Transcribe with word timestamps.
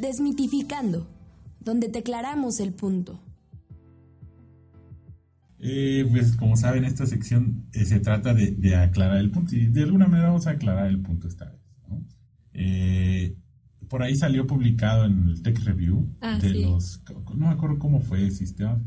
Desmitificando, 0.00 1.08
donde 1.60 1.88
te 1.88 2.00
aclaramos 2.00 2.60
el 2.60 2.72
punto. 2.72 3.20
Eh, 5.60 6.06
pues 6.10 6.36
como 6.36 6.56
saben, 6.56 6.84
esta 6.84 7.04
sección 7.06 7.66
eh, 7.72 7.84
se 7.84 7.98
trata 7.98 8.32
de, 8.32 8.76
aclarar 8.76 9.16
el 9.18 9.30
punto 9.30 9.56
y 9.56 9.66
de 9.66 9.82
alguna 9.82 10.06
manera 10.06 10.28
vamos 10.28 10.46
a 10.46 10.50
aclarar 10.50 10.86
el 10.86 11.00
punto 11.00 11.26
esta 11.26 11.46
vez. 11.46 11.60
¿no? 11.88 12.04
Eh, 12.54 13.34
por 13.88 14.02
ahí 14.02 14.14
salió 14.14 14.46
publicado 14.46 15.04
en 15.04 15.28
el 15.30 15.42
Tech 15.42 15.58
Review 15.64 16.08
Ah, 16.20 16.38
de 16.38 16.52
sí. 16.52 16.62
los, 16.62 17.02
no 17.34 17.46
me 17.46 17.52
acuerdo 17.52 17.78
cómo 17.80 18.00
fue, 18.00 18.30
sistemas, 18.30 18.80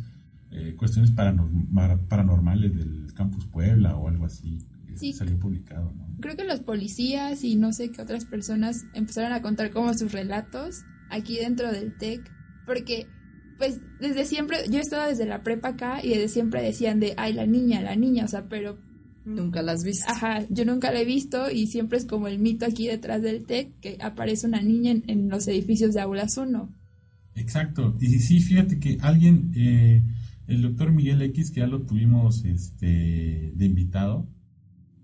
eh, 0.51 0.75
cuestiones 0.77 1.12
paranorma- 1.13 1.99
paranormales 2.07 2.73
del 2.75 3.13
Campus 3.13 3.45
Puebla 3.48 3.98
o 3.98 4.07
algo 4.07 4.25
así. 4.25 4.59
que 4.87 4.95
Sí. 4.98 5.13
Salió 5.13 5.37
publicado, 5.39 5.93
¿no? 5.93 6.05
Creo 6.21 6.35
que 6.37 6.43
los 6.45 6.59
policías 6.62 7.43
y 7.43 7.55
no 7.55 7.71
sé 7.73 7.91
qué 7.91 8.01
otras 8.01 8.25
personas 8.25 8.85
empezaron 8.93 9.31
a 9.34 9.41
contar 9.41 9.71
como 9.71 9.93
sus 9.93 10.12
relatos 10.12 10.84
aquí 11.12 11.37
dentro 11.37 11.71
del 11.71 11.95
TEC, 11.98 12.21
porque 12.65 13.07
pues 13.57 13.79
desde 13.99 14.26
siempre, 14.26 14.57
yo 14.71 14.79
he 14.79 14.81
estado 14.81 15.07
desde 15.07 15.27
la 15.27 15.43
prepa 15.43 15.70
acá 15.70 16.04
y 16.04 16.09
desde 16.09 16.29
siempre 16.29 16.63
decían 16.63 16.99
de, 16.99 17.13
ay, 17.17 17.34
la 17.34 17.45
niña, 17.45 17.81
la 17.81 17.95
niña, 17.95 18.26
o 18.26 18.27
sea, 18.27 18.49
pero, 18.49 18.79
Nunca 19.23 19.62
las 19.62 19.84
viste. 19.84 20.05
ajá, 20.07 20.48
yo 20.49 20.65
nunca 20.65 20.91
la 20.91 21.01
he 21.01 21.05
visto 21.05 21.51
y 21.51 21.67
siempre 21.67 21.99
es 21.99 22.05
como 22.05 22.27
el 22.27 22.39
mito 22.39 22.65
aquí 22.65 22.87
detrás 22.87 23.21
del 23.21 23.45
TEC 23.45 23.79
que 23.79 23.98
aparece 24.01 24.48
una 24.48 24.63
niña 24.63 24.89
en, 24.89 25.04
en 25.05 25.29
los 25.29 25.48
edificios 25.48 25.93
de 25.93 26.01
Aulas 26.01 26.37
1. 26.37 26.73
Exacto. 27.35 27.95
Y 27.99 28.07
sí, 28.20 28.39
fíjate 28.39 28.79
que 28.79 28.98
alguien, 29.01 29.51
eh, 29.55 30.04
el 30.48 30.62
doctor 30.63 30.91
Miguel 30.91 31.21
X, 31.21 31.51
que 31.51 31.59
ya 31.59 31.67
lo 31.67 31.84
tuvimos 31.84 32.43
este, 32.45 33.54
de 33.55 33.65
invitado, 33.65 34.27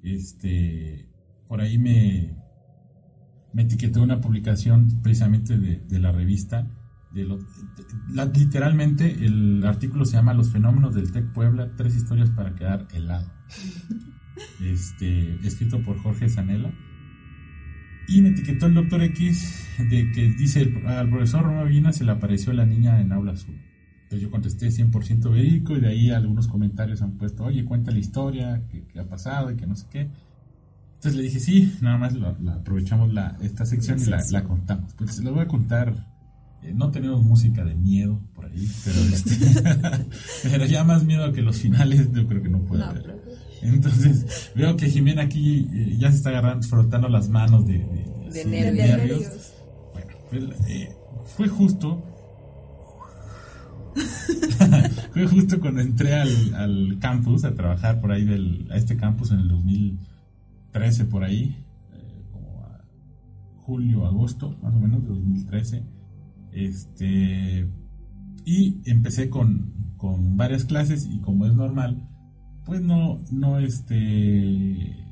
este, 0.04 1.08
por 1.48 1.62
ahí 1.62 1.78
me, 1.78 2.37
me 3.58 3.64
etiquetó 3.64 4.04
una 4.04 4.22
publicación 4.22 5.02
precisamente 5.02 5.58
de, 5.58 5.78
de 5.80 6.00
la 6.00 6.12
revista. 6.12 6.68
De 7.12 7.24
lo- 7.26 7.38
de- 7.40 7.44
la- 8.14 8.26
literalmente 8.26 9.26
el 9.26 9.66
artículo 9.66 10.06
se 10.06 10.14
llama 10.18 10.36
Los 10.36 10.52
fenómenos 10.52 10.94
del 10.94 11.12
TEC 11.12 11.34
Puebla, 11.34 11.72
tres 11.76 11.96
historias 11.96 12.30
para 12.30 12.54
quedar 12.54 12.88
helado. 12.94 13.32
Este, 14.64 15.36
escrito 15.48 15.82
por 15.82 15.98
Jorge 15.98 16.30
Zanella. 16.30 16.72
Y 18.08 18.22
me 18.22 18.30
etiquetó 18.30 18.68
el 18.68 18.76
doctor 18.76 19.02
X 19.02 19.66
de 19.90 20.12
que 20.12 20.30
dice 20.38 20.62
"El- 20.62 20.86
al 20.86 21.10
profesor 21.10 21.44
Romeo 21.44 21.66
Vina 21.66 21.92
se 21.92 22.04
le 22.06 22.12
apareció 22.12 22.54
la 22.54 22.66
niña 22.68 23.02
en 23.02 23.12
aula 23.12 23.32
azul. 23.32 23.56
Entonces 24.04 24.22
yo 24.22 24.30
contesté 24.30 24.68
100% 24.72 25.32
verídico 25.32 25.76
y 25.76 25.82
de 25.82 25.88
ahí 25.88 26.12
algunos 26.12 26.48
comentarios 26.48 27.02
han 27.02 27.18
puesto, 27.18 27.46
oye, 27.46 27.66
cuenta 27.66 27.92
la 27.92 27.98
historia, 28.00 28.62
que, 28.70 28.84
que 28.86 29.00
ha 29.00 29.10
pasado 29.10 29.52
y 29.52 29.56
que 29.56 29.66
no 29.68 29.76
sé 29.76 29.88
qué. 29.90 30.10
Entonces 30.98 31.16
le 31.16 31.24
dije, 31.24 31.40
sí, 31.40 31.74
nada 31.82 31.98
más 31.98 32.14
aprovechamos 32.56 33.14
la, 33.14 33.38
esta 33.42 33.66
sección 33.66 34.00
y 34.02 34.06
la, 34.06 34.22
la 34.32 34.44
contamos. 34.44 34.94
Pues 34.96 35.20
lo 35.20 35.32
voy 35.34 35.42
a 35.44 35.48
contar. 35.48 35.94
eh, 36.64 36.74
no 36.76 36.90
tenemos 36.92 37.24
música 37.24 37.64
de 37.64 37.76
miedo 37.76 38.20
por 38.34 38.46
ahí, 38.46 38.68
pero, 38.84 39.00
este, 39.02 39.36
pero 40.50 40.66
ya 40.66 40.84
más 40.84 41.04
miedo 41.04 41.32
que 41.34 41.42
los 41.44 41.58
finales 41.58 42.12
yo 42.12 42.28
creo 42.28 42.42
que 42.42 42.50
no 42.50 42.60
puede 42.62 42.82
No, 42.84 42.90
haber. 42.90 43.04
pero- 43.04 43.18
Entonces, 43.62 44.52
veo 44.56 44.76
que 44.76 44.90
Jimena 44.90 45.24
aquí 45.24 45.68
eh, 45.72 45.96
ya 46.00 46.10
se 46.12 46.18
está 46.18 46.30
agarrando, 46.30 46.68
frotando 46.68 47.10
las 47.10 47.30
manos 47.30 47.66
de, 47.68 47.74
de- 47.78 48.30
De 48.34 48.44
sí, 48.44 48.50
nervios. 48.50 49.54
Bueno, 49.94 50.12
pues, 50.30 50.44
eh, 50.68 50.90
fue 51.36 51.48
justo. 51.48 52.04
fue 55.14 55.28
justo 55.28 55.60
cuando 55.60 55.82
entré 55.82 56.14
al, 56.16 56.54
al 56.56 56.98
campus 57.00 57.44
a 57.46 57.54
trabajar 57.56 58.00
por 58.02 58.12
ahí 58.12 58.26
del, 58.26 58.68
a 58.72 58.78
este 58.78 58.96
campus 58.98 59.32
en 59.32 59.40
el 59.40 59.48
2013 60.80 61.06
por 61.06 61.24
ahí, 61.24 61.66
eh, 61.94 62.24
como 62.32 62.62
a 62.64 62.84
julio, 63.58 64.06
agosto, 64.06 64.58
más 64.62 64.74
o 64.76 64.80
menos 64.80 65.04
de 65.04 65.10
2013. 65.10 65.84
Este 66.52 67.68
y 68.48 68.82
empecé 68.90 69.30
con, 69.30 69.74
con 69.98 70.38
varias 70.38 70.64
clases 70.64 71.06
y 71.06 71.20
como 71.20 71.46
es 71.46 71.54
normal, 71.54 72.08
pues 72.64 72.82
no, 72.82 73.20
no, 73.30 73.60
este, 73.60 75.06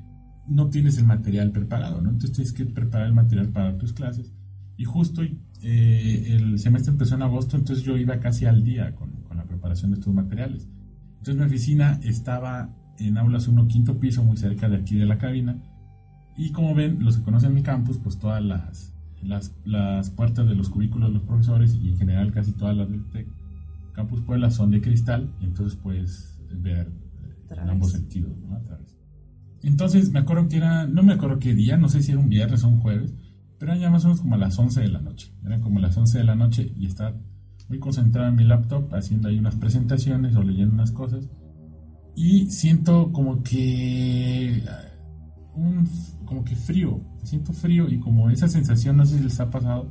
no 0.47 0.69
tienes 0.69 0.97
el 0.97 1.05
material 1.05 1.51
preparado, 1.51 1.99
¿no? 2.01 2.11
Entonces 2.11 2.31
tienes 2.31 2.53
que 2.53 2.65
preparar 2.65 3.07
el 3.07 3.13
material 3.13 3.49
para 3.49 3.77
tus 3.77 3.91
clases. 3.91 4.33
Y 4.77 4.85
justo 4.85 5.21
eh, 5.61 6.25
el 6.29 6.59
semestre 6.59 6.93
empezó 6.93 7.15
en 7.15 7.23
agosto, 7.23 7.57
entonces 7.57 7.83
yo 7.83 7.97
iba 7.97 8.21
casi 8.21 8.45
al 8.45 8.63
día 8.63 8.95
con, 8.95 9.11
con 9.23 9.35
la 9.35 9.43
preparación 9.43 9.91
de 9.91 9.99
estos 9.99 10.13
materiales. 10.13 10.69
Entonces 11.17 11.35
mi 11.35 11.43
oficina 11.43 11.99
estaba 12.03 12.73
en 13.00 13.17
aulas 13.17 13.47
1, 13.47 13.67
quinto 13.67 14.00
piso, 14.00 14.23
muy 14.23 14.38
cerca 14.38 14.69
de 14.69 14.78
aquí 14.78 14.95
de 14.95 15.06
la 15.06 15.17
cabina. 15.17 15.57
Y 16.38 16.51
como 16.51 16.75
ven, 16.75 17.03
los 17.03 17.17
que 17.17 17.23
conocen 17.23 17.53
mi 17.53 17.63
campus, 17.63 17.97
pues 17.97 18.19
todas 18.19 18.44
las, 18.44 18.94
las, 19.22 19.56
las 19.66 20.09
puertas 20.09 20.47
de 20.47 20.56
los 20.56 20.69
cubículos 20.69 21.09
de 21.09 21.16
los 21.16 21.23
profesores 21.23 21.75
y 21.75 21.89
en 21.89 21.97
general 21.97 22.31
casi 22.31 22.51
todas 22.51 22.75
las 22.75 22.89
del 22.89 23.06
TEC 23.09 23.28
Campus 23.95 24.22
Puebla 24.22 24.51
son 24.51 24.72
de 24.72 24.81
cristal, 24.81 25.33
entonces 25.41 25.78
puedes 25.78 26.38
ver 26.51 26.91
en 27.50 27.69
ambos 27.69 27.91
sentidos, 27.91 28.38
¿no? 28.38 28.56
A. 28.56 28.61
Entonces 29.63 30.12
me 30.12 30.19
acuerdo 30.19 30.47
que 30.47 30.57
era, 30.57 30.85
no 30.85 31.01
me 31.01 31.13
acuerdo 31.13 31.39
qué 31.39 31.56
día, 31.56 31.77
no 31.77 31.88
sé 31.88 32.03
si 32.03 32.12
era 32.12 32.19
un 32.19 32.29
viernes 32.29 32.63
o 32.63 32.67
un 32.67 32.79
jueves, 32.81 33.16
pero 33.57 33.72
eran 33.72 33.81
ya 33.81 33.89
más 33.89 34.03
o 34.03 34.09
menos 34.09 34.22
como 34.22 34.35
a 34.35 34.38
las 34.38 34.59
11 34.59 34.81
de 34.81 34.89
la 34.89 35.00
noche. 35.00 35.31
Eran 35.45 35.62
como 35.62 35.79
las 35.79 35.95
11 35.95 36.17
de 36.17 36.23
la 36.25 36.35
noche 36.35 36.73
y 36.77 36.85
estaba 36.85 37.16
muy 37.69 37.79
concentrado 37.79 38.27
en 38.27 38.35
mi 38.35 38.44
laptop 38.44 38.94
haciendo 38.94 39.29
ahí 39.29 39.39
unas 39.39 39.56
presentaciones 39.56 40.35
o 40.35 40.44
leyendo 40.44 40.73
unas 40.73 40.91
cosas. 40.91 41.29
Y 42.15 42.49
siento 42.49 43.11
como 43.11 43.43
que 43.43 44.63
un 45.53 45.87
como 46.25 46.43
que 46.43 46.55
frío, 46.55 47.01
siento 47.23 47.53
frío 47.53 47.87
y 47.89 47.99
como 47.99 48.29
esa 48.29 48.47
sensación, 48.47 48.97
no 48.97 49.05
sé 49.05 49.17
si 49.17 49.23
les 49.23 49.39
ha 49.39 49.49
pasado, 49.49 49.89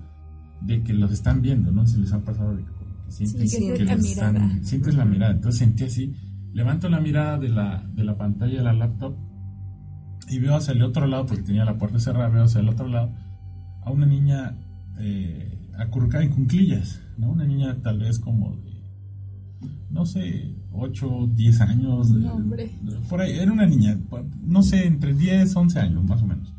de 0.63 0.83
que 0.83 0.93
los 0.95 1.13
están 1.13 1.43
viendo, 1.43 1.71
no 1.71 1.87
sé 1.87 1.95
si 1.97 2.01
les 2.01 2.13
ha 2.13 2.21
pasado 2.25 2.57
de 2.57 2.65
que 2.65 2.71
sienten 3.09 3.49
Sí, 3.49 3.57
que 3.57 3.63
sientes 3.77 3.81
los 3.91 4.05
están- 4.07 4.65
sientes 4.65 4.95
la 4.95 5.05
mirada, 5.05 5.33
entonces 5.35 5.59
sentí 5.59 5.85
así, 5.85 6.15
levanto 6.53 6.89
la 6.89 7.01
mirada 7.01 7.39
de 7.39 7.49
la, 7.51 7.87
de 7.95 8.05
la 8.05 8.17
pantalla 8.17 8.59
de 8.59 8.65
la 8.65 8.73
laptop 8.73 9.17
y 10.29 10.39
veo 10.39 10.57
hacia 10.57 10.73
el 10.73 10.83
otro 10.83 11.07
lado, 11.07 11.27
porque 11.27 11.43
tenía 11.43 11.65
la 11.65 11.77
puerta 11.79 11.99
cerrada, 11.99 12.29
veo 12.31 12.45
hacia 12.45 12.61
el 12.61 12.69
otro 12.69 12.89
lado 12.89 13.13
a 13.83 13.91
una 13.91 14.07
niña 14.07 14.57
eh, 14.99 15.71
acurrucada 15.79 16.25
en 16.25 16.31
cunclillas, 16.31 17.01
¿no? 17.19 17.31
Una 17.31 17.45
niña 17.45 17.77
tal 17.83 17.99
vez 17.99 18.19
como 18.19 18.57
de, 18.57 18.74
no 19.91 20.05
sé, 20.07 20.55
8, 20.73 21.29
10 21.35 21.61
años. 21.61 22.11
No, 22.11 22.29
eh, 22.29 22.31
hombre. 22.33 22.71
Por 23.09 23.21
ahí, 23.21 23.33
era 23.39 23.53
una 23.53 23.67
niña, 23.67 23.99
no 24.45 24.63
sé, 24.63 24.87
entre 24.87 25.15
10, 25.15 25.55
11 25.57 25.79
años 25.81 26.05
más 26.05 26.23
o 26.23 26.27
menos. 26.27 26.53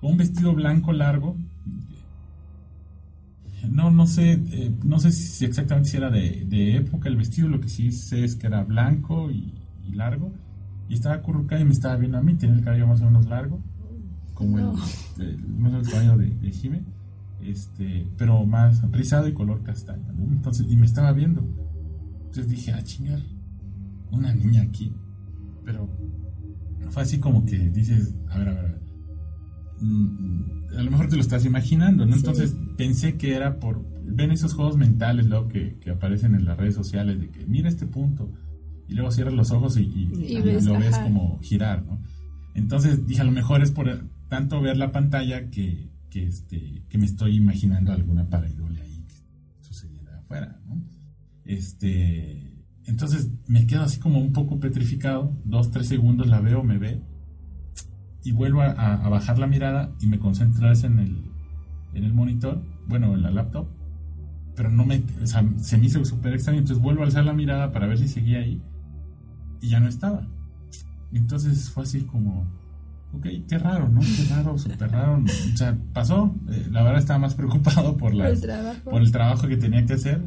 Con 0.00 0.12
un 0.12 0.16
vestido 0.18 0.54
blanco 0.54 0.92
largo. 0.92 1.36
No, 3.70 3.90
no 3.90 4.06
sé, 4.06 4.32
eh, 4.52 4.72
no 4.84 4.98
sé 5.00 5.10
si 5.10 5.44
exactamente 5.44 5.88
si 5.90 5.96
era 5.96 6.10
de, 6.10 6.44
de 6.48 6.76
época 6.76 7.08
el 7.08 7.16
vestido, 7.16 7.48
lo 7.48 7.60
que 7.60 7.68
sí 7.68 7.90
sé 7.90 8.22
es 8.24 8.36
que 8.36 8.46
era 8.46 8.62
blanco 8.62 9.30
y, 9.30 9.54
y 9.84 9.92
largo. 9.92 10.32
Y 10.88 10.94
estaba 10.94 11.16
acurrucada 11.16 11.60
y 11.60 11.64
me 11.64 11.72
estaba 11.72 11.96
viendo 11.96 12.16
a 12.18 12.22
mí, 12.22 12.34
tenía 12.34 12.54
el 12.56 12.62
cabello 12.62 12.86
más 12.86 13.00
o 13.02 13.06
menos 13.06 13.26
largo, 13.26 13.60
como 14.34 14.58
el, 14.58 14.64
el- 15.18 15.38
más 15.48 15.72
o 15.72 15.74
menos 15.74 15.86
el 15.88 15.92
cabello 15.92 16.16
de, 16.16 16.30
de 16.30 16.50
Jime, 16.52 16.82
este, 17.42 18.06
pero 18.16 18.46
más 18.46 18.82
rizado 18.92 19.26
y 19.26 19.32
color 19.32 19.62
castaño, 19.64 20.12
¿no? 20.12 20.24
Entonces, 20.32 20.66
y 20.68 20.76
me 20.76 20.86
estaba 20.86 21.12
viendo. 21.12 21.44
Entonces 22.36 22.54
dije, 22.54 22.72
ah, 22.72 22.82
chingar, 22.84 23.22
una 24.10 24.34
niña 24.34 24.60
aquí. 24.60 24.92
Pero 25.64 25.88
fue 26.90 27.02
así 27.02 27.18
como 27.18 27.46
que 27.46 27.56
dices, 27.70 28.14
a 28.28 28.38
ver, 28.38 28.48
a 28.48 28.52
ver, 28.52 28.58
a 28.60 28.62
ver. 28.62 28.80
Mm, 29.80 30.76
a 30.78 30.82
lo 30.82 30.90
mejor 30.90 31.08
te 31.08 31.16
lo 31.16 31.22
estás 31.22 31.46
imaginando, 31.46 32.04
¿no? 32.04 32.12
Sí. 32.12 32.18
Entonces 32.18 32.54
pensé 32.76 33.16
que 33.16 33.34
era 33.34 33.58
por... 33.58 33.84
Ven 34.04 34.30
esos 34.32 34.52
juegos 34.52 34.76
mentales 34.76 35.26
luego 35.26 35.48
que, 35.48 35.78
que 35.80 35.90
aparecen 35.90 36.34
en 36.34 36.44
las 36.44 36.58
redes 36.58 36.74
sociales 36.74 37.18
de 37.20 37.30
que 37.30 37.46
mira 37.46 37.68
este 37.70 37.86
punto 37.86 38.30
y 38.86 38.92
luego 38.94 39.10
cierras 39.10 39.32
los 39.34 39.50
ojos 39.50 39.78
y, 39.78 39.82
y- 39.84 40.10
Y 40.14 40.36
y 40.36 40.42
ves, 40.42 40.64
lo 40.66 40.74
ves 40.78 40.92
ajá. 40.94 41.04
como 41.04 41.38
girar, 41.40 41.84
¿no? 41.86 42.00
Entonces 42.54 43.06
dije, 43.06 43.22
a 43.22 43.24
lo 43.24 43.32
mejor 43.32 43.62
es 43.62 43.70
por 43.70 43.88
tanto 44.28 44.60
ver 44.60 44.76
la 44.76 44.92
pantalla 44.92 45.48
que, 45.50 45.88
que, 46.10 46.26
este, 46.26 46.82
que 46.90 46.98
me 46.98 47.06
estoy 47.06 47.36
imaginando 47.36 47.92
alguna 47.92 48.28
pareidolia 48.28 48.82
ahí 48.82 49.04
que 49.08 49.66
sucediera 49.66 50.18
afuera, 50.18 50.60
¿no? 50.66 50.82
Este, 51.46 52.64
entonces 52.84 53.30
me 53.46 53.66
quedo 53.66 53.82
así 53.82 53.98
como 54.00 54.18
un 54.18 54.32
poco 54.32 54.58
petrificado, 54.58 55.32
dos, 55.44 55.70
tres 55.70 55.88
segundos 55.88 56.28
la 56.28 56.40
veo, 56.40 56.62
me 56.62 56.78
ve, 56.78 57.00
y 58.24 58.32
vuelvo 58.32 58.62
a, 58.62 58.70
a 58.70 59.08
bajar 59.08 59.38
la 59.38 59.46
mirada 59.46 59.94
y 60.00 60.06
me 60.06 60.18
concentro 60.18 60.72
en 60.72 60.98
el, 60.98 61.30
en 61.94 62.04
el 62.04 62.12
monitor, 62.12 62.62
bueno, 62.88 63.14
en 63.14 63.22
la 63.22 63.30
laptop, 63.30 63.68
pero 64.56 64.70
no 64.70 64.84
me, 64.84 65.02
o 65.22 65.26
sea, 65.26 65.44
se 65.58 65.78
me 65.78 65.86
hizo 65.86 66.04
súper 66.04 66.34
extraño, 66.34 66.58
entonces 66.58 66.82
vuelvo 66.82 67.02
a 67.02 67.06
alzar 67.06 67.24
la 67.24 67.32
mirada 67.32 67.72
para 67.72 67.86
ver 67.86 67.98
si 67.98 68.08
seguía 68.08 68.38
ahí 68.38 68.60
y 69.60 69.68
ya 69.68 69.80
no 69.80 69.88
estaba. 69.88 70.26
Entonces 71.12 71.70
fue 71.70 71.84
así 71.84 72.02
como, 72.02 72.46
ok, 73.12 73.26
qué 73.48 73.58
raro, 73.58 73.88
¿no? 73.88 74.00
Qué 74.00 74.24
raro, 74.30 74.58
súper 74.58 74.90
raro. 74.90 75.22
O 75.22 75.56
sea, 75.56 75.76
pasó, 75.92 76.34
eh, 76.48 76.66
la 76.70 76.82
verdad 76.82 76.98
estaba 76.98 77.18
más 77.18 77.34
preocupado 77.34 77.96
por, 77.96 78.14
las, 78.14 78.42
el 78.42 78.82
por 78.82 79.02
el 79.02 79.12
trabajo 79.12 79.46
que 79.46 79.56
tenía 79.56 79.84
que 79.84 79.94
hacer. 79.94 80.22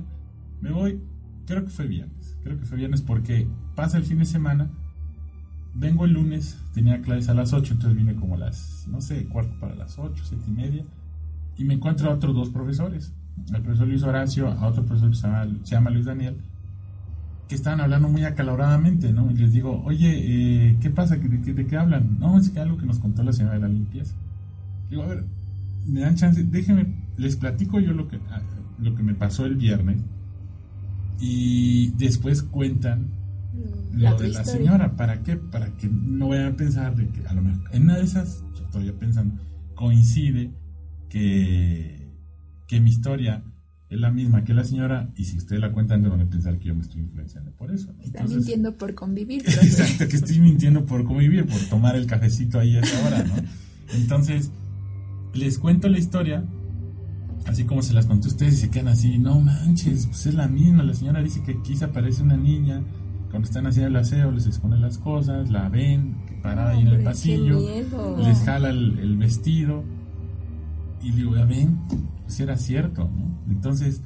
Me 0.61 0.71
voy, 0.71 1.01
creo 1.49 1.65
que 1.65 1.71
fue 1.71 1.87
viernes, 1.87 2.37
creo 2.43 2.59
que 2.59 2.65
fue 2.65 2.77
viernes 2.77 3.01
porque 3.01 3.47
pasa 3.75 3.97
el 3.97 4.03
fin 4.03 4.19
de 4.19 4.25
semana. 4.25 4.69
Vengo 5.73 6.05
el 6.05 6.13
lunes, 6.13 6.59
tenía 6.75 7.01
clases 7.01 7.29
a 7.29 7.33
las 7.33 7.53
8, 7.53 7.73
entonces 7.73 7.97
vine 7.97 8.15
como 8.15 8.35
a 8.35 8.37
las, 8.37 8.87
no 8.87 9.01
sé, 9.01 9.25
cuarto 9.27 9.59
para 9.59 9.73
las 9.75 9.97
8, 9.97 10.23
siete 10.25 10.43
y 10.47 10.51
media, 10.51 10.85
y 11.57 11.63
me 11.63 11.73
encuentro 11.73 12.09
a 12.09 12.13
otros 12.13 12.35
dos 12.35 12.49
profesores, 12.49 13.13
al 13.51 13.63
profesor 13.63 13.87
Luis 13.87 14.03
Horacio, 14.03 14.47
a 14.47 14.67
otro 14.67 14.85
profesor 14.85 15.09
que 15.09 15.15
se 15.15 15.27
llama, 15.27 15.47
se 15.63 15.71
llama 15.71 15.89
Luis 15.89 16.05
Daniel, 16.05 16.37
que 17.47 17.55
estaban 17.55 17.81
hablando 17.81 18.09
muy 18.09 18.25
acaloradamente, 18.25 19.11
¿no? 19.11 19.31
Y 19.31 19.35
les 19.35 19.51
digo, 19.51 19.81
oye, 19.85 20.69
eh, 20.69 20.77
¿qué 20.79 20.91
pasa? 20.91 21.15
¿De, 21.15 21.29
de, 21.29 21.53
de 21.53 21.65
qué 21.65 21.77
hablan? 21.77 22.19
No, 22.19 22.37
es 22.37 22.49
que 22.49 22.59
algo 22.59 22.77
que 22.77 22.85
nos 22.85 22.99
contó 22.99 23.23
la 23.23 23.33
señora 23.33 23.55
de 23.55 23.61
la 23.61 23.69
limpieza. 23.69 24.13
Digo, 24.89 25.01
a 25.01 25.07
ver, 25.07 25.23
me 25.87 26.01
dan 26.01 26.15
chance, 26.15 26.43
déjenme, 26.43 26.93
les 27.17 27.35
platico 27.35 27.79
yo 27.79 27.93
lo 27.93 28.07
que, 28.07 28.17
ah, 28.29 28.41
lo 28.79 28.93
que 28.93 29.01
me 29.01 29.15
pasó 29.15 29.45
el 29.45 29.55
viernes 29.55 30.03
y 31.19 31.89
después 31.97 32.43
cuentan 32.43 33.07
La 33.93 34.11
lo 34.11 34.17
de 34.17 34.29
la 34.29 34.41
historia. 34.41 34.51
señora. 34.53 34.95
¿Para 34.95 35.21
qué? 35.23 35.35
Para 35.35 35.75
que 35.77 35.87
no 35.89 36.29
vayan 36.29 36.53
a 36.53 36.55
pensar 36.55 36.95
de 36.95 37.07
que 37.09 37.27
a 37.27 37.33
lo 37.33 37.41
mejor 37.41 37.69
en 37.73 37.83
una 37.83 37.97
de 37.97 38.03
esas, 38.03 38.43
yo 38.55 38.63
todavía 38.71 38.93
pensando, 38.97 39.35
coincide 39.75 40.51
que, 41.09 42.07
que 42.67 42.79
mi 42.79 42.89
historia 42.89 43.43
es 43.89 43.99
la 43.99 44.11
misma 44.11 44.43
que 44.43 44.53
la 44.53 44.63
señora 44.63 45.09
y 45.15 45.23
si 45.25 45.37
ustedes 45.37 45.59
la 45.61 45.71
cuentan 45.71 46.03
van 46.03 46.21
a 46.21 46.29
pensar 46.29 46.59
que 46.59 46.65
yo 46.67 46.75
me 46.75 46.81
estoy 46.81 47.01
influenciando 47.01 47.51
por 47.51 47.71
eso. 47.71 47.91
¿no? 47.93 48.03
Está 48.03 48.19
Entonces- 48.19 48.37
mintiendo 48.37 48.77
por 48.77 48.93
convivir. 48.93 49.41
Exacto, 49.47 50.07
que 50.07 50.15
estoy 50.15 50.39
mintiendo 50.39 50.85
por 50.85 51.03
convivir, 51.05 51.45
por 51.47 51.59
tomar 51.69 51.95
el 51.95 52.05
cafecito 52.05 52.59
ahí 52.59 52.75
a 52.77 52.81
esa 52.81 53.07
hora, 53.07 53.23
¿no? 53.23 53.33
Entonces, 53.95 54.51
les 55.33 55.57
cuento 55.57 55.89
la 55.89 55.97
historia, 55.97 56.45
así 57.45 57.63
como 57.63 57.81
se 57.81 57.93
las 57.93 58.05
conté 58.05 58.27
a 58.27 58.31
ustedes 58.31 58.53
y 58.55 58.57
se 58.57 58.69
quedan 58.69 58.89
así, 58.89 59.17
no 59.17 59.39
manches, 59.39 60.05
pues 60.07 60.25
es 60.27 60.35
la 60.35 60.47
misma, 60.47 60.83
la 60.83 60.93
señora 60.93 61.21
dice 61.23 61.41
que 61.43 61.53
aquí 61.53 61.75
se 61.75 61.85
aparece 61.85 62.21
una 62.23 62.37
niña, 62.37 62.81
cuando 63.29 63.47
están 63.47 63.67
haciendo 63.67 63.89
el 63.89 63.95
aseo 63.95 64.31
les 64.31 64.45
esconde 64.47 64.77
las 64.77 64.97
cosas, 64.97 65.49
la 65.49 65.69
ven, 65.69 66.15
que 66.27 66.33
parada 66.35 66.71
ahí 66.71 66.81
en 66.81 66.87
el 66.87 67.03
pasillo, 67.03 67.59
les 68.27 68.39
jala 68.39 68.69
el, 68.69 68.99
el 68.99 69.17
vestido 69.17 69.83
y 71.01 71.11
digo, 71.11 71.35
ya 71.35 71.45
ven, 71.45 71.79
pues 72.23 72.39
era 72.39 72.57
cierto, 72.57 73.03
¿no? 73.09 73.39
Entonces, 73.51 74.01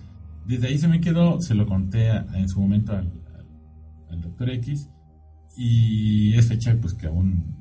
desde 0.45 0.67
ahí 0.67 0.77
se 0.77 0.87
me 0.87 0.99
quedó, 1.01 1.41
se 1.41 1.55
lo 1.55 1.65
conté 1.65 2.11
a- 2.11 2.25
en 2.35 2.47
su 2.49 2.59
momento 2.61 2.91
al, 2.93 3.07
al- 3.35 3.47
al 4.11 4.21
doctor 4.21 4.49
X 4.49 4.89
y 5.55 6.33
es 6.35 6.47
fecha 6.47 6.75
pues 6.81 6.93
que 6.93 7.07
aún 7.07 7.55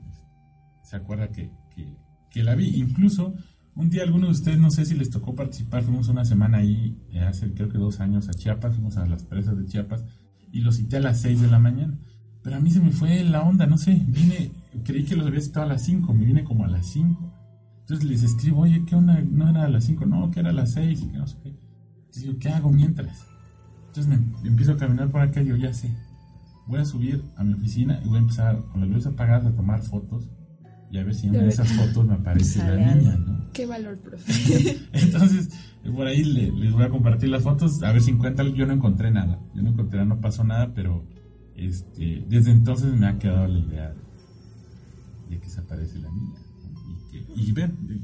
se 0.82 0.96
acuerda 0.96 1.28
que, 1.30 1.52
que, 1.70 1.96
que 2.30 2.42
la 2.42 2.54
vi. 2.54 2.68
Incluso 2.76 3.34
un 3.74 3.88
día 3.88 4.02
algunos 4.02 4.28
de 4.28 4.32
ustedes, 4.32 4.58
no 4.58 4.70
sé 4.70 4.84
si 4.84 4.94
les 4.94 5.10
tocó 5.10 5.34
participar, 5.34 5.82
fuimos 5.82 6.08
una 6.08 6.24
semana 6.24 6.58
ahí, 6.58 6.98
eh, 7.10 7.20
hace 7.20 7.52
creo 7.54 7.68
que 7.68 7.78
dos 7.78 8.00
años 8.00 8.28
a 8.28 8.32
Chiapas, 8.32 8.74
fuimos 8.74 8.96
a 8.96 9.06
las 9.06 9.24
presas 9.24 9.56
de 9.56 9.66
Chiapas 9.66 10.04
y 10.52 10.60
lo 10.60 10.72
cité 10.72 10.98
a 10.98 11.00
las 11.00 11.20
6 11.20 11.40
de 11.40 11.48
la 11.48 11.58
mañana. 11.58 11.98
Pero 12.42 12.56
a 12.56 12.60
mí 12.60 12.70
se 12.70 12.80
me 12.80 12.90
fue 12.90 13.22
la 13.24 13.42
onda, 13.42 13.66
no 13.66 13.78
sé, 13.78 14.02
vine, 14.06 14.52
creí 14.84 15.04
que 15.04 15.16
los 15.16 15.26
había 15.26 15.40
citado 15.40 15.66
a 15.66 15.68
las 15.68 15.84
5, 15.84 16.12
me 16.12 16.24
vine 16.24 16.44
como 16.44 16.64
a 16.64 16.68
las 16.68 16.86
5. 16.88 17.32
Entonces 17.80 18.04
les 18.04 18.22
escribo, 18.22 18.60
oye, 18.60 18.84
¿qué 18.84 18.94
onda? 18.94 19.20
No 19.22 19.48
era 19.48 19.64
a 19.64 19.68
las 19.68 19.84
5, 19.84 20.06
no, 20.06 20.30
que 20.30 20.40
era 20.40 20.50
a 20.50 20.52
las 20.52 20.72
6, 20.72 21.02
y 21.02 21.06
que 21.06 21.18
no 21.18 21.26
sé 21.26 21.38
qué. 21.42 21.48
Entonces 21.48 22.22
digo, 22.24 22.38
¿qué 22.38 22.48
hago 22.50 22.70
mientras? 22.70 23.26
Entonces 23.86 24.06
me 24.06 24.48
empiezo 24.48 24.72
a 24.72 24.76
caminar 24.76 25.10
por 25.10 25.20
acá 25.20 25.40
y 25.40 25.44
digo, 25.44 25.56
ya 25.56 25.72
sé, 25.72 25.94
voy 26.66 26.80
a 26.80 26.84
subir 26.84 27.22
a 27.36 27.44
mi 27.44 27.54
oficina 27.54 28.00
y 28.04 28.08
voy 28.08 28.16
a 28.16 28.20
empezar 28.20 28.62
con 28.72 28.80
las 28.80 28.90
luces 28.90 29.12
apagadas 29.12 29.46
a 29.46 29.56
tomar 29.56 29.82
fotos 29.82 30.28
y 30.92 30.98
a 30.98 31.02
ver 31.04 31.14
si 31.14 31.26
en 31.26 31.30
una 31.34 31.42
de 31.44 31.48
esas 31.48 31.72
fotos 31.72 32.06
me 32.06 32.14
aparece 32.14 32.58
la 32.60 32.76
niña. 32.76 33.16
¿no? 33.16 33.50
Qué 33.52 33.66
valor, 33.66 33.98
profe. 33.98 34.78
Entonces, 34.92 35.48
por 35.94 36.06
ahí 36.06 36.22
le- 36.22 36.52
les 36.52 36.72
voy 36.72 36.84
a 36.84 36.88
compartir 36.90 37.28
las 37.30 37.42
fotos, 37.42 37.82
a 37.82 37.90
ver 37.92 38.02
si 38.02 38.10
encuentran. 38.12 38.52
Yo 38.54 38.66
no 38.66 38.74
encontré 38.74 39.10
nada, 39.10 39.40
yo 39.54 39.62
no 39.62 39.70
encontré, 39.70 40.04
no 40.04 40.20
pasó 40.20 40.44
nada, 40.44 40.72
pero 40.74 41.04
este, 41.56 42.24
desde 42.28 42.50
entonces 42.52 42.92
me 42.94 43.06
ha 43.06 43.18
quedado 43.18 43.46
la 43.48 43.58
idea 43.58 43.94
de, 45.30 45.38
que 45.40 45.48
se 45.48 45.60
aparece 45.60 45.98
la 45.98 46.10
niña. 46.10 46.38
¿no? 46.72 46.90
Y, 47.34 47.52
que, 47.54 47.60
y 47.60 47.60
eh, 47.60 48.00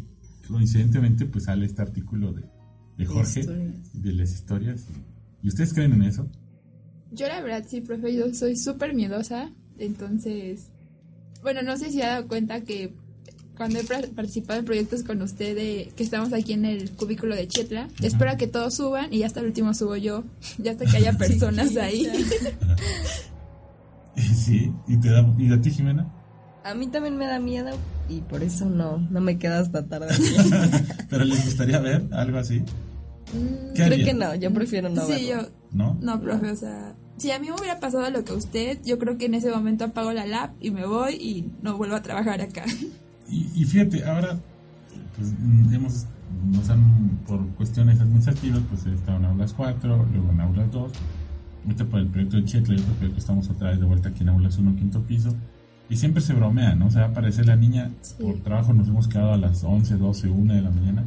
coincidentemente, 0.49 1.27
pues 1.27 1.45
sale 1.45 1.67
este 1.67 1.83
artículo 1.83 2.33
de, 2.33 2.43
de 2.97 3.07
Jorge, 3.07 3.41
Historias. 3.41 4.03
de 4.03 4.13
las 4.13 4.33
historias. 4.33 4.87
¿Y, 5.43 5.47
¿Y 5.47 5.49
ustedes 5.49 5.73
creen 5.75 5.93
en 5.93 6.03
eso? 6.05 6.27
Yo 7.13 7.27
la 7.29 7.41
verdad 7.43 7.65
sí, 7.69 7.81
profe, 7.83 8.15
yo 8.15 8.33
soy 8.35 8.57
súper 8.57 8.95
miedosa, 8.95 9.51
entonces, 9.79 10.71
bueno, 11.43 11.63
no 11.63 11.77
sé 11.77 11.91
si 11.91 12.03
ha 12.03 12.09
dado 12.09 12.29
cuenta 12.29 12.61
que 12.63 12.93
cuando 13.57 13.81
he 13.81 13.85
participado 13.85 14.61
en 14.61 14.65
proyectos 14.65 15.03
con 15.03 15.21
usted, 15.21 15.57
de, 15.57 15.93
que 15.97 16.05
estamos 16.05 16.33
aquí 16.33 16.53
en 16.53 16.65
el 16.65 16.93
cubículo 16.93 17.35
de 17.35 17.49
Chetla, 17.49 17.89
espero 18.01 18.31
a 18.31 18.37
que 18.37 18.47
todos 18.47 18.75
suban 18.75 19.13
y 19.13 19.19
ya 19.19 19.27
hasta 19.27 19.41
el 19.41 19.47
último 19.47 19.75
subo 19.75 19.97
yo, 19.97 20.25
ya 20.59 20.73
hasta 20.73 20.85
que 20.87 20.97
haya 20.97 21.13
personas 21.19 21.77
ahí. 21.77 22.09
sí, 24.17 24.73
y 24.87 24.97
te 24.99 25.11
da, 25.11 25.27
y 25.37 25.53
a 25.53 25.61
ti, 25.61 25.71
Jimena. 25.71 26.09
A 26.65 26.75
mí 26.75 26.87
también 26.87 27.17
me 27.17 27.27
da 27.27 27.41
miedo 27.41 27.71
y 28.09 28.21
por 28.21 28.43
eso 28.43 28.67
no, 28.67 28.99
no 28.99 29.21
me 29.21 29.39
queda 29.39 29.59
hasta 29.59 29.87
tarde. 29.87 30.09
Pero 31.09 31.25
les 31.25 31.45
gustaría 31.45 31.79
ver 31.81 32.07
algo 32.13 32.39
así, 32.39 32.63
¿Qué 33.75 33.85
Creo 33.85 34.05
que 34.05 34.15
no, 34.15 34.35
yo 34.35 34.53
prefiero 34.53 34.89
no 34.89 35.05
sí, 35.05 35.13
verlo. 35.13 35.43
yo, 35.43 35.49
¿no? 35.73 35.99
no, 36.01 36.21
profe, 36.21 36.51
o 36.51 36.57
sea, 36.57 36.95
si 37.19 37.31
a 37.31 37.39
mí 37.39 37.49
me 37.49 37.55
hubiera 37.55 37.81
pasado 37.81 38.09
lo 38.11 38.25
que 38.25 38.33
a 38.33 38.37
usted, 38.37 38.79
yo 38.85 38.99
creo 38.99 39.19
que 39.19 39.27
en 39.27 39.35
ese 39.35 39.51
momento 39.51 39.85
apago 39.85 40.13
la 40.13 40.27
lab 40.27 40.51
y 40.61 40.71
me 40.71 40.87
voy 40.87 41.15
y 41.15 41.53
no 41.63 41.77
vuelvo 41.77 41.97
a 41.97 42.03
trabajar 42.03 42.41
acá. 42.41 42.65
Y, 43.31 43.47
y 43.55 43.65
fíjate, 43.67 44.05
ahora 44.05 44.39
pues, 45.19 45.35
mm, 45.39 45.75
hemos, 45.75 46.07
nos 46.51 46.71
han, 46.71 47.19
por 47.27 47.47
cuestiones 47.57 48.01
administrativas, 48.01 48.61
pues 48.69 48.87
he 48.87 48.95
estado 48.95 49.19
en 49.19 49.25
aulas 49.27 49.53
4, 49.53 50.07
luego 50.13 50.33
en 50.33 50.41
aulas 50.41 50.71
2, 50.71 50.93
ahorita 51.65 51.85
por 51.87 52.01
el 52.01 52.07
proyecto 52.07 52.37
de 52.37 52.45
Chetle, 52.45 52.77
el 52.77 52.83
proyecto 52.83 53.19
estamos 53.19 53.51
otra 53.51 53.71
vez 53.71 53.81
de 53.81 53.87
vuelta 53.87 54.09
aquí 54.11 54.23
en 54.23 54.31
aulas 54.31 54.57
1, 54.57 54.77
quinto 54.77 55.03
piso, 55.03 55.35
y 55.91 55.97
siempre 55.97 56.23
se 56.23 56.35
bromea, 56.35 56.75
¿no? 56.75 56.87
O 56.87 56.91
sea, 56.91 57.03
va 57.03 57.09
a 57.09 57.11
aparecer 57.11 57.47
la 57.47 57.57
niña, 57.57 57.91
por 58.21 58.37
trabajo 58.41 58.73
nos 58.73 58.89
hemos 58.89 59.09
quedado 59.09 59.33
a 59.33 59.37
las 59.37 59.65
11, 59.65 59.97
12, 59.97 60.29
1 60.29 60.55
de 60.55 60.63
la 60.63 60.71
mañana, 60.71 61.05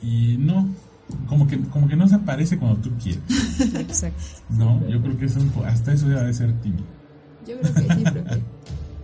y 0.00 0.36
no, 0.38 0.68
como 1.26 1.46
que, 1.46 1.58
como 1.60 1.88
que 1.88 1.96
no 1.96 2.08
se 2.08 2.14
aparece 2.16 2.58
cuando 2.58 2.78
tú 2.80 2.90
quieres, 3.02 3.22
Exacto. 3.74 4.22
¿no? 4.50 4.86
Yo 4.88 5.00
creo 5.02 5.18
que 5.18 5.26
eso, 5.26 5.40
hasta 5.64 5.92
eso 5.92 6.08
debe 6.08 6.24
de 6.24 6.34
ser 6.34 6.52
tímido. 6.60 6.84
Yo 7.46 7.58
creo 7.60 7.74
que 7.74 7.94
sí, 7.94 8.04
profe. 8.12 8.42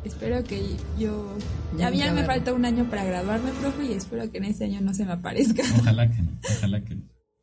Espero 0.04 0.42
que 0.44 0.76
yo... 0.98 1.36
Ya 1.76 1.88
a 1.88 1.90
mí 1.90 1.98
ya 1.98 2.08
nunca 2.08 2.22
me 2.22 2.26
falta 2.26 2.54
un 2.54 2.64
año 2.64 2.88
para 2.88 3.04
graduarme, 3.04 3.50
profe, 3.60 3.84
y 3.84 3.92
espero 3.92 4.30
que 4.30 4.38
en 4.38 4.44
ese 4.44 4.64
año 4.64 4.80
no 4.80 4.94
se 4.94 5.04
me 5.04 5.12
aparezca. 5.12 5.62
Ojalá 5.78 6.10
que 6.10 6.22
no, 6.22 6.30
ojalá 6.56 6.80
que 6.82 6.94
no, 6.96 7.02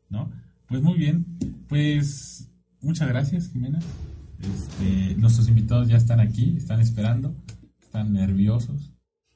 ¿no? 0.09 0.31
Pues 0.67 0.81
muy 0.81 0.97
bien, 0.97 1.25
pues 1.67 2.49
muchas 2.81 3.07
gracias, 3.07 3.49
Jimena. 3.49 3.79
Este, 4.39 5.15
nuestros 5.15 5.47
invitados 5.47 5.87
ya 5.87 5.97
están 5.97 6.19
aquí, 6.19 6.55
están 6.57 6.79
esperando, 6.79 7.35
están 7.81 8.13
nerviosos 8.13 8.91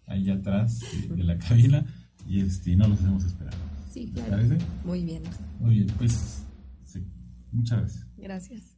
ahí 0.08 0.30
atrás 0.30 0.80
de, 0.80 1.16
de 1.16 1.24
la 1.24 1.38
cabina 1.38 1.86
y 2.28 2.42
este, 2.42 2.75
no 2.75 2.88
los 2.88 3.00
hacemos 3.00 3.24
esperar. 3.24 3.71
Sí, 3.91 4.07
¿Te 4.07 4.21
claro. 4.21 4.31
parece? 4.31 4.57
Muy 4.86 5.03
bien. 5.03 5.24
Muy 5.60 5.75
bien, 5.75 5.88
pues 5.98 6.45
sí, 6.86 7.05
muchas 7.51 7.79
gracias. 7.79 8.07
Gracias. 8.17 8.77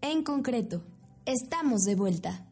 En 0.00 0.24
concreto, 0.24 0.84
estamos 1.24 1.82
de 1.84 1.94
vuelta. 1.94 2.46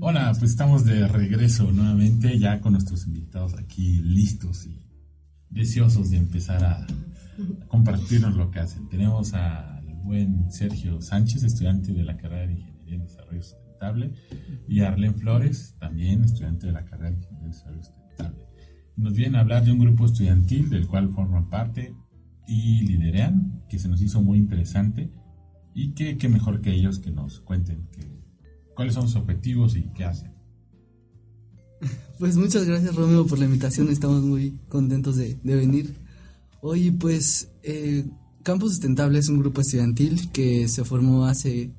Hola, 0.00 0.32
pues 0.38 0.52
estamos 0.52 0.84
de 0.84 1.08
regreso 1.08 1.72
nuevamente 1.72 2.38
ya 2.38 2.60
con 2.60 2.72
nuestros 2.74 3.06
invitados 3.06 3.54
aquí 3.54 4.00
listos 4.00 4.64
y 4.66 4.86
deseosos 5.50 6.10
de 6.10 6.18
empezar 6.18 6.64
a 6.64 6.86
compartirnos 7.66 8.36
lo 8.36 8.48
que 8.52 8.60
hacen. 8.60 8.88
Tenemos 8.88 9.34
al 9.34 9.94
buen 10.04 10.52
Sergio 10.52 11.00
Sánchez, 11.00 11.42
estudiante 11.42 11.92
de 11.92 12.04
la 12.04 12.16
carrera 12.16 12.46
de 12.46 12.52
Ingeniería 12.52 12.94
en 12.94 13.02
Desarrollo 13.02 13.42
Sustentable, 13.42 14.12
y 14.68 14.80
a 14.80 14.88
Arlen 14.88 15.16
Flores, 15.16 15.74
también 15.80 16.22
estudiante 16.22 16.68
de 16.68 16.72
la 16.72 16.84
carrera 16.84 17.10
de 17.10 17.16
Ingeniería 17.16 17.46
en 17.46 17.50
Desarrollo 17.50 17.82
Sustentable. 17.82 18.47
Nos 18.98 19.14
vienen 19.14 19.36
a 19.36 19.40
hablar 19.40 19.64
de 19.64 19.72
un 19.72 19.78
grupo 19.78 20.04
estudiantil 20.04 20.68
del 20.68 20.86
cual 20.86 21.08
forman 21.14 21.48
parte 21.48 21.94
y 22.46 22.82
liderean, 22.82 23.62
que 23.68 23.78
se 23.78 23.88
nos 23.88 24.02
hizo 24.02 24.20
muy 24.20 24.38
interesante 24.38 25.10
y 25.74 25.92
que, 25.94 26.18
que 26.18 26.28
mejor 26.28 26.60
que 26.60 26.74
ellos 26.74 26.98
que 26.98 27.10
nos 27.10 27.40
cuenten 27.40 27.88
que, 27.92 28.20
cuáles 28.74 28.94
son 28.94 29.04
sus 29.08 29.16
objetivos 29.16 29.76
y 29.76 29.84
qué 29.94 30.04
hacen. 30.04 30.32
Pues 32.18 32.36
muchas 32.36 32.66
gracias 32.66 32.94
Romeo 32.94 33.24
por 33.26 33.38
la 33.38 33.44
invitación, 33.44 33.88
estamos 33.88 34.22
muy 34.22 34.58
contentos 34.68 35.16
de, 35.16 35.38
de 35.42 35.56
venir. 35.56 35.94
Hoy 36.60 36.90
pues 36.90 37.50
eh, 37.62 38.04
Campus 38.42 38.72
Sustentable 38.72 39.18
es 39.20 39.28
un 39.28 39.38
grupo 39.38 39.60
estudiantil 39.60 40.30
que 40.32 40.68
se 40.68 40.84
formó 40.84 41.26
hace 41.26 41.72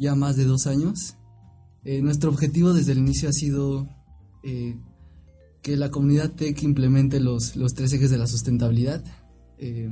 ya 0.00 0.14
más 0.14 0.36
de 0.36 0.44
dos 0.44 0.66
años 0.66 1.16
Eh, 1.86 2.00
nuestro 2.00 2.30
objetivo 2.30 2.72
desde 2.72 2.92
el 2.92 2.98
inicio 2.98 3.28
ha 3.28 3.32
sido 3.32 3.86
eh, 4.42 4.74
que 5.64 5.78
la 5.78 5.90
comunidad 5.90 6.30
TEC 6.30 6.62
implemente 6.62 7.20
los, 7.20 7.56
los 7.56 7.72
tres 7.72 7.90
ejes 7.94 8.10
de 8.10 8.18
la 8.18 8.26
sustentabilidad, 8.26 9.02
eh, 9.56 9.88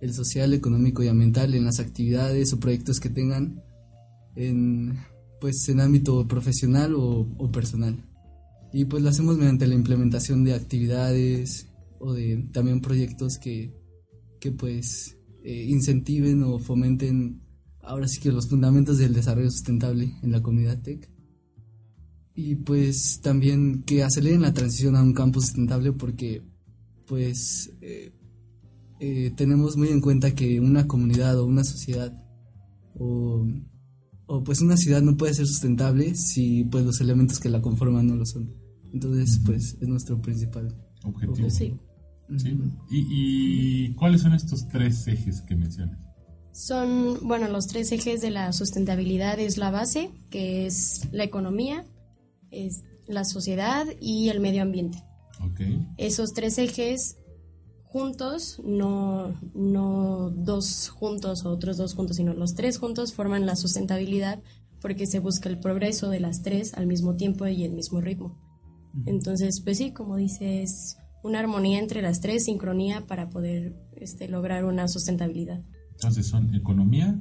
el 0.00 0.14
social, 0.14 0.54
económico 0.54 1.02
y 1.02 1.08
ambiental 1.08 1.52
en 1.56 1.64
las 1.64 1.80
actividades 1.80 2.52
o 2.52 2.60
proyectos 2.60 3.00
que 3.00 3.10
tengan 3.10 3.60
en, 4.36 4.96
pues, 5.40 5.68
en 5.68 5.80
ámbito 5.80 6.28
profesional 6.28 6.94
o, 6.94 7.26
o 7.38 7.50
personal. 7.50 7.96
Y 8.72 8.84
pues 8.84 9.02
lo 9.02 9.08
hacemos 9.08 9.36
mediante 9.36 9.66
la 9.66 9.74
implementación 9.74 10.44
de 10.44 10.54
actividades 10.54 11.66
o 11.98 12.12
de 12.12 12.48
también 12.52 12.80
proyectos 12.80 13.38
que, 13.38 13.74
que 14.40 14.52
pues 14.52 15.16
eh, 15.42 15.64
incentiven 15.64 16.44
o 16.44 16.60
fomenten 16.60 17.42
ahora 17.82 18.06
sí 18.06 18.20
que 18.20 18.30
los 18.30 18.48
fundamentos 18.48 18.98
del 18.98 19.12
desarrollo 19.12 19.50
sustentable 19.50 20.14
en 20.22 20.30
la 20.30 20.40
comunidad 20.40 20.80
tech. 20.82 21.10
Y 22.40 22.54
pues 22.54 23.20
también 23.20 23.82
que 23.82 24.04
aceleren 24.04 24.42
la 24.42 24.52
transición 24.52 24.94
a 24.94 25.02
un 25.02 25.12
campo 25.12 25.40
sustentable 25.40 25.90
porque 25.90 26.44
pues 27.04 27.72
eh, 27.80 28.12
eh, 29.00 29.32
tenemos 29.34 29.76
muy 29.76 29.88
en 29.88 30.00
cuenta 30.00 30.36
que 30.36 30.60
una 30.60 30.86
comunidad 30.86 31.36
o 31.40 31.46
una 31.46 31.64
sociedad 31.64 32.12
o, 32.94 33.44
o, 34.26 34.44
pues 34.44 34.60
una 34.60 34.76
ciudad 34.76 35.02
no 35.02 35.16
puede 35.16 35.34
ser 35.34 35.48
sustentable 35.48 36.14
si 36.14 36.62
pues 36.62 36.84
los 36.84 37.00
elementos 37.00 37.40
que 37.40 37.48
la 37.48 37.60
conforman 37.60 38.06
no 38.06 38.14
lo 38.14 38.24
son. 38.24 38.54
Entonces 38.92 39.40
pues 39.44 39.76
es 39.80 39.88
nuestro 39.88 40.22
principal 40.22 40.72
objetivo. 41.02 41.50
Sí. 41.50 41.74
¿Sí? 42.36 42.56
¿Y, 42.88 43.86
¿Y 43.86 43.94
cuáles 43.94 44.20
son 44.20 44.34
estos 44.34 44.68
tres 44.68 45.08
ejes 45.08 45.40
que 45.40 45.56
mencionas? 45.56 45.98
Son, 46.52 47.18
bueno, 47.26 47.48
los 47.48 47.66
tres 47.66 47.90
ejes 47.90 48.20
de 48.20 48.30
la 48.30 48.52
sustentabilidad 48.52 49.40
es 49.40 49.58
la 49.58 49.72
base, 49.72 50.12
que 50.30 50.66
es 50.66 51.08
la 51.10 51.24
economía, 51.24 51.84
es 52.50 52.84
la 53.06 53.24
sociedad 53.24 53.86
y 54.00 54.28
el 54.28 54.40
medio 54.40 54.62
ambiente. 54.62 55.02
Okay. 55.52 55.86
Esos 55.96 56.32
tres 56.32 56.58
ejes 56.58 57.16
juntos, 57.84 58.60
no, 58.64 59.34
no 59.54 60.30
dos 60.30 60.88
juntos 60.88 61.44
o 61.44 61.50
otros 61.50 61.76
dos 61.76 61.94
juntos, 61.94 62.16
sino 62.16 62.34
los 62.34 62.54
tres 62.54 62.78
juntos 62.78 63.14
forman 63.14 63.46
la 63.46 63.56
sustentabilidad 63.56 64.42
porque 64.80 65.06
se 65.06 65.18
busca 65.18 65.48
el 65.48 65.58
progreso 65.58 66.10
de 66.10 66.20
las 66.20 66.42
tres 66.42 66.74
al 66.74 66.86
mismo 66.86 67.16
tiempo 67.16 67.46
y 67.46 67.64
el 67.64 67.72
mismo 67.72 68.00
ritmo. 68.00 68.38
Entonces, 69.06 69.60
pues 69.60 69.78
sí, 69.78 69.92
como 69.92 70.16
dices, 70.16 70.96
una 71.22 71.40
armonía 71.40 71.78
entre 71.78 72.02
las 72.02 72.20
tres, 72.20 72.44
sincronía 72.44 73.06
para 73.06 73.28
poder 73.28 73.76
este, 73.96 74.28
lograr 74.28 74.64
una 74.64 74.88
sustentabilidad. 74.88 75.62
Entonces 75.92 76.26
son 76.26 76.54
economía, 76.54 77.18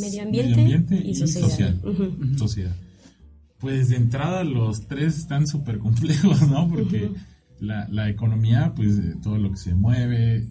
medio 0.00 0.22
ambiente, 0.22 0.56
medio 0.56 0.76
ambiente 0.76 0.96
y, 0.96 1.10
y, 1.10 1.14
sociedad. 1.14 2.74
Pues 3.60 3.90
de 3.90 3.96
entrada 3.96 4.42
los 4.44 4.86
tres 4.88 5.18
están 5.18 5.46
súper 5.46 5.78
complejos, 5.78 6.48
¿no? 6.48 6.68
Porque 6.68 7.12
la, 7.60 7.86
la 7.88 8.08
economía, 8.08 8.72
pues 8.74 8.98
eh, 8.98 9.16
todo 9.22 9.38
lo 9.38 9.50
que 9.50 9.58
se 9.58 9.74
mueve, 9.74 10.48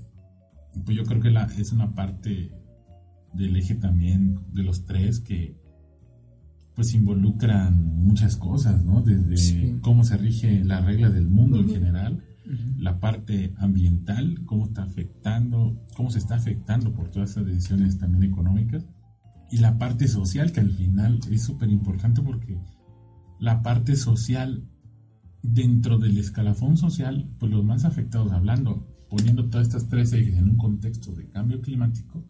pues 0.86 0.96
yo 0.96 1.04
creo 1.06 1.22
que 1.22 1.32
la, 1.32 1.46
es 1.46 1.72
una 1.72 1.94
parte 1.96 2.52
del 3.34 3.56
eje 3.56 3.76
también 3.76 4.40
de 4.54 4.64
los 4.64 4.86
tres 4.86 5.20
que 5.20 5.56
pues 6.76 6.94
involucran 6.94 7.84
muchas 7.98 8.38
cosas, 8.38 8.84
¿no? 8.86 9.02
Desde 9.02 9.36
Sí. 9.38 9.78
cómo 9.82 10.04
se 10.06 10.16
rige 10.18 10.64
la 10.64 10.80
regla 10.80 11.10
del 11.10 11.28
mundo 11.28 11.60
en 11.60 11.70
general, 11.70 12.24
la 12.78 13.00
parte 13.00 13.54
ambiental, 13.58 14.44
cómo 14.46 14.66
está 14.66 14.84
afectando, 14.84 15.78
cómo 15.96 16.10
se 16.10 16.20
está 16.20 16.36
afectando 16.36 16.94
por 16.94 17.10
todas 17.10 17.32
esas 17.32 17.46
decisiones 17.46 17.98
también 18.00 18.24
económicas, 18.24 18.86
y 19.52 19.58
la 19.58 19.78
parte 19.78 20.08
social, 20.08 20.52
que 20.54 20.62
al 20.62 20.72
final 20.72 21.20
es 21.30 21.44
súper 21.44 21.70
importante 21.70 22.22
porque 22.22 22.58
la 23.40 23.62
parte 23.62 23.96
social, 23.96 24.68
dentro 25.42 25.98
del 25.98 26.18
escalafón 26.18 26.78
social, 26.78 27.30
pues 27.40 27.52
los 27.52 27.64
más 27.64 27.86
afectados, 27.86 28.32
hablando, 28.32 28.86
poniendo 29.10 29.50
todas 29.50 29.68
estas 29.68 29.88
tres 29.88 30.14
ejes 30.14 30.38
en 30.38 30.50
un 30.50 30.58
contexto 30.58 31.14
de 31.14 31.30
cambio 31.30 31.62
climático, 31.62 32.26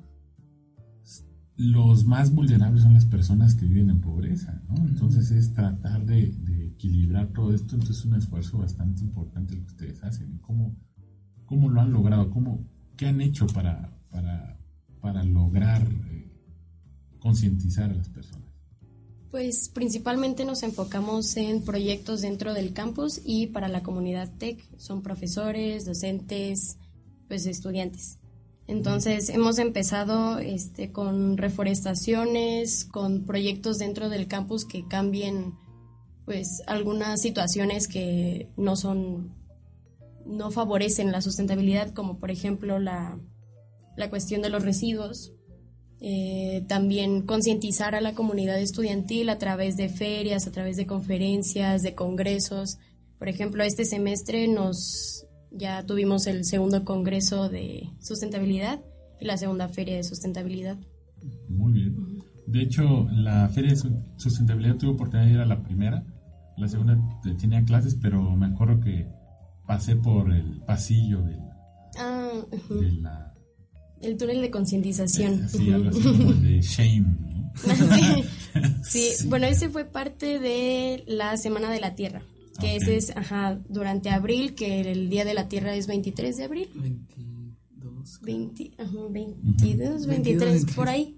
los 1.57 2.05
más 2.05 2.33
vulnerables 2.33 2.83
son 2.83 2.93
las 2.93 3.05
personas 3.05 3.55
que 3.55 3.65
viven 3.65 3.89
en 3.89 3.99
pobreza, 3.99 4.61
¿no? 4.69 4.87
Entonces 4.87 5.29
es 5.31 5.53
tratar 5.53 6.05
de, 6.05 6.31
de 6.31 6.67
equilibrar 6.67 7.27
todo 7.33 7.53
esto, 7.53 7.75
entonces 7.75 7.97
es 7.97 8.05
un 8.05 8.15
esfuerzo 8.15 8.59
bastante 8.59 9.01
importante 9.01 9.55
el 9.55 9.61
que 9.61 9.67
ustedes 9.67 10.03
hacen. 10.03 10.37
¿Cómo, 10.37 10.77
cómo 11.45 11.69
lo 11.69 11.81
han 11.81 11.91
logrado? 11.91 12.29
¿Cómo, 12.29 12.65
¿Qué 12.95 13.07
han 13.07 13.19
hecho 13.19 13.45
para, 13.47 13.99
para, 14.09 14.57
para 15.01 15.23
lograr 15.25 15.85
eh, 16.11 16.31
concientizar 17.19 17.89
a 17.89 17.95
las 17.95 18.07
personas? 18.07 18.48
Pues 19.31 19.69
principalmente 19.69 20.43
nos 20.43 20.63
enfocamos 20.63 21.37
en 21.37 21.63
proyectos 21.63 22.21
dentro 22.21 22.53
del 22.53 22.73
campus 22.73 23.21
y 23.23 23.47
para 23.47 23.67
la 23.67 23.83
comunidad 23.83 24.31
TEC. 24.37 24.63
Son 24.77 25.03
profesores, 25.03 25.85
docentes, 25.85 26.77
pues 27.27 27.45
estudiantes. 27.45 28.17
Entonces 28.65 29.29
hemos 29.29 29.59
empezado 29.59 30.39
este, 30.39 30.91
con 30.91 31.37
reforestaciones, 31.37 32.85
con 32.85 33.25
proyectos 33.25 33.79
dentro 33.79 34.09
del 34.09 34.27
campus 34.27 34.65
que 34.65 34.87
cambien 34.87 35.55
pues 36.25 36.61
algunas 36.67 37.21
situaciones 37.21 37.87
que 37.87 38.49
no 38.57 38.75
son, 38.75 39.33
no 40.25 40.51
favorecen 40.51 41.11
la 41.11 41.23
sustentabilidad, 41.23 41.93
como 41.93 42.19
por 42.19 42.29
ejemplo 42.29 42.77
la, 42.77 43.19
la 43.97 44.09
cuestión 44.11 44.43
de 44.43 44.49
los 44.49 44.63
residuos. 44.63 45.33
Eh, 46.01 46.63
también 46.67 47.23
concientizar 47.23 47.93
a 47.93 48.01
la 48.01 48.13
comunidad 48.13 48.59
estudiantil 48.59 49.29
a 49.29 49.37
través 49.37 49.75
de 49.75 49.89
ferias, 49.89 50.47
a 50.47 50.51
través 50.51 50.77
de 50.77 50.85
conferencias, 50.87 51.81
de 51.81 51.93
congresos. 51.95 52.77
Por 53.17 53.27
ejemplo, 53.27 53.63
este 53.63 53.83
semestre 53.85 54.47
nos 54.47 55.25
ya 55.51 55.83
tuvimos 55.85 56.27
el 56.27 56.45
segundo 56.45 56.85
congreso 56.85 57.49
de 57.49 57.89
sustentabilidad 57.99 58.79
y 59.19 59.25
la 59.25 59.35
segunda 59.37 59.67
feria 59.67 59.95
de 59.97 60.03
sustentabilidad. 60.03 60.77
Muy 61.49 61.73
bien. 61.73 62.19
De 62.47 62.61
hecho, 62.61 63.07
la 63.11 63.49
Feria 63.49 63.71
de 63.71 63.75
Su- 63.75 64.01
Sustentabilidad 64.15 64.77
tuve 64.77 64.91
oportunidad 64.91 65.27
de 65.27 65.33
ir 65.33 65.39
a 65.39 65.45
la 65.45 65.61
primera. 65.61 66.03
La 66.57 66.67
segunda 66.67 66.93
eh, 67.25 67.35
tenía 67.39 67.63
clases, 67.65 67.95
pero 68.01 68.21
me 68.35 68.45
acuerdo 68.47 68.79
que 68.79 69.05
pasé 69.67 69.95
por 69.97 70.31
el 70.31 70.61
pasillo 70.65 71.21
de 71.23 71.35
la... 71.35 71.57
Ah, 71.97 72.31
ujú. 72.51 72.75
de 72.79 72.91
la- 72.93 73.28
el 74.01 74.17
túnel 74.17 74.41
de 74.41 74.49
concientización. 74.51 75.43
eh, 75.43 75.47
sí, 75.49 75.71
algo 75.71 75.89
así 75.89 76.01
como 76.01 76.31
el 76.31 76.43
de 76.43 76.61
Shame, 76.61 76.99
¿no? 77.01 77.51
sí. 78.83 79.09
sí, 79.17 79.27
bueno, 79.27 79.47
ese 79.47 79.69
fue 79.69 79.85
parte 79.85 80.39
de 80.39 81.03
la 81.07 81.35
Semana 81.37 81.69
de 81.71 81.79
la 81.81 81.95
Tierra, 81.95 82.21
que 82.59 82.75
Ok. 82.77 82.81
ese 82.81 82.97
es 82.97 83.15
ajá, 83.17 83.59
durante 83.69 84.09
abril, 84.09 84.55
que 84.55 84.81
el 84.91 85.09
Día 85.09 85.25
de 85.25 85.33
la 85.33 85.47
Tierra 85.49 85.75
es 85.75 85.87
23 85.87 86.37
de 86.37 86.43
abril. 86.43 86.69
22. 86.75 88.21
20, 88.21 88.71
ajá, 88.77 88.91
22, 89.09 90.05
23, 90.07 90.07
23. 90.07 90.75
por 90.75 90.89
ahí. 90.89 91.17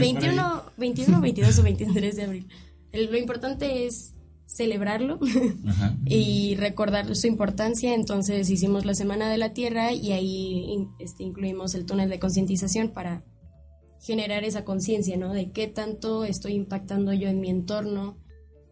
21, 0.00 0.62
21, 0.78 1.20
22 1.20 1.58
o 1.58 1.62
23 1.62 2.16
de 2.16 2.22
abril. 2.22 2.46
El- 2.92 3.10
lo 3.10 3.18
importante 3.18 3.86
es 3.86 4.14
celebrarlo 4.46 5.18
Ajá. 5.66 5.96
y 6.04 6.54
recordar 6.56 7.14
su 7.14 7.26
importancia. 7.26 7.94
Entonces 7.94 8.48
hicimos 8.50 8.84
la 8.84 8.94
Semana 8.94 9.30
de 9.30 9.38
la 9.38 9.52
Tierra 9.52 9.92
y 9.92 10.12
ahí 10.12 10.88
este, 10.98 11.22
incluimos 11.24 11.74
el 11.74 11.86
túnel 11.86 12.10
de 12.10 12.18
concientización 12.18 12.90
para 12.90 13.24
generar 14.00 14.44
esa 14.44 14.64
conciencia, 14.64 15.16
¿no? 15.16 15.32
De 15.32 15.50
qué 15.50 15.66
tanto 15.66 16.24
estoy 16.24 16.52
impactando 16.52 17.12
yo 17.12 17.28
en 17.28 17.40
mi 17.40 17.48
entorno, 17.48 18.18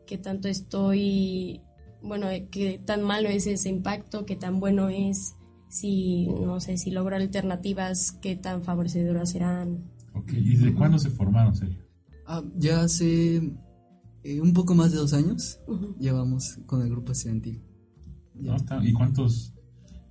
qué 0.06 0.18
tanto 0.18 0.46
estoy, 0.48 1.62
bueno, 2.02 2.28
eh, 2.28 2.48
qué 2.50 2.78
tan 2.84 3.02
malo 3.02 3.30
es 3.30 3.46
ese 3.46 3.70
impacto, 3.70 4.26
qué 4.26 4.36
tan 4.36 4.60
bueno 4.60 4.90
es, 4.90 5.34
si, 5.70 6.26
no 6.26 6.60
sé, 6.60 6.76
si 6.76 6.90
logro 6.90 7.16
alternativas, 7.16 8.12
qué 8.20 8.36
tan 8.36 8.62
favorecedoras 8.62 9.30
serán. 9.30 9.90
Ok, 10.14 10.32
¿y 10.34 10.56
desde 10.56 10.74
cuándo 10.74 10.98
se 10.98 11.08
formaron, 11.08 11.54
Sergio? 11.54 11.82
Ah, 12.26 12.42
ya 12.56 12.82
hace 12.82 13.54
eh, 14.24 14.40
un 14.40 14.52
poco 14.52 14.74
más 14.74 14.92
de 14.92 14.98
dos 14.98 15.12
años 15.12 15.58
llevamos 15.98 16.58
con 16.66 16.82
el 16.82 16.90
grupo 16.90 17.12
estudiantil. 17.12 17.62
¿No? 18.34 18.56
Está- 18.56 18.84
¿Y 18.84 18.92
cuántos 18.92 19.52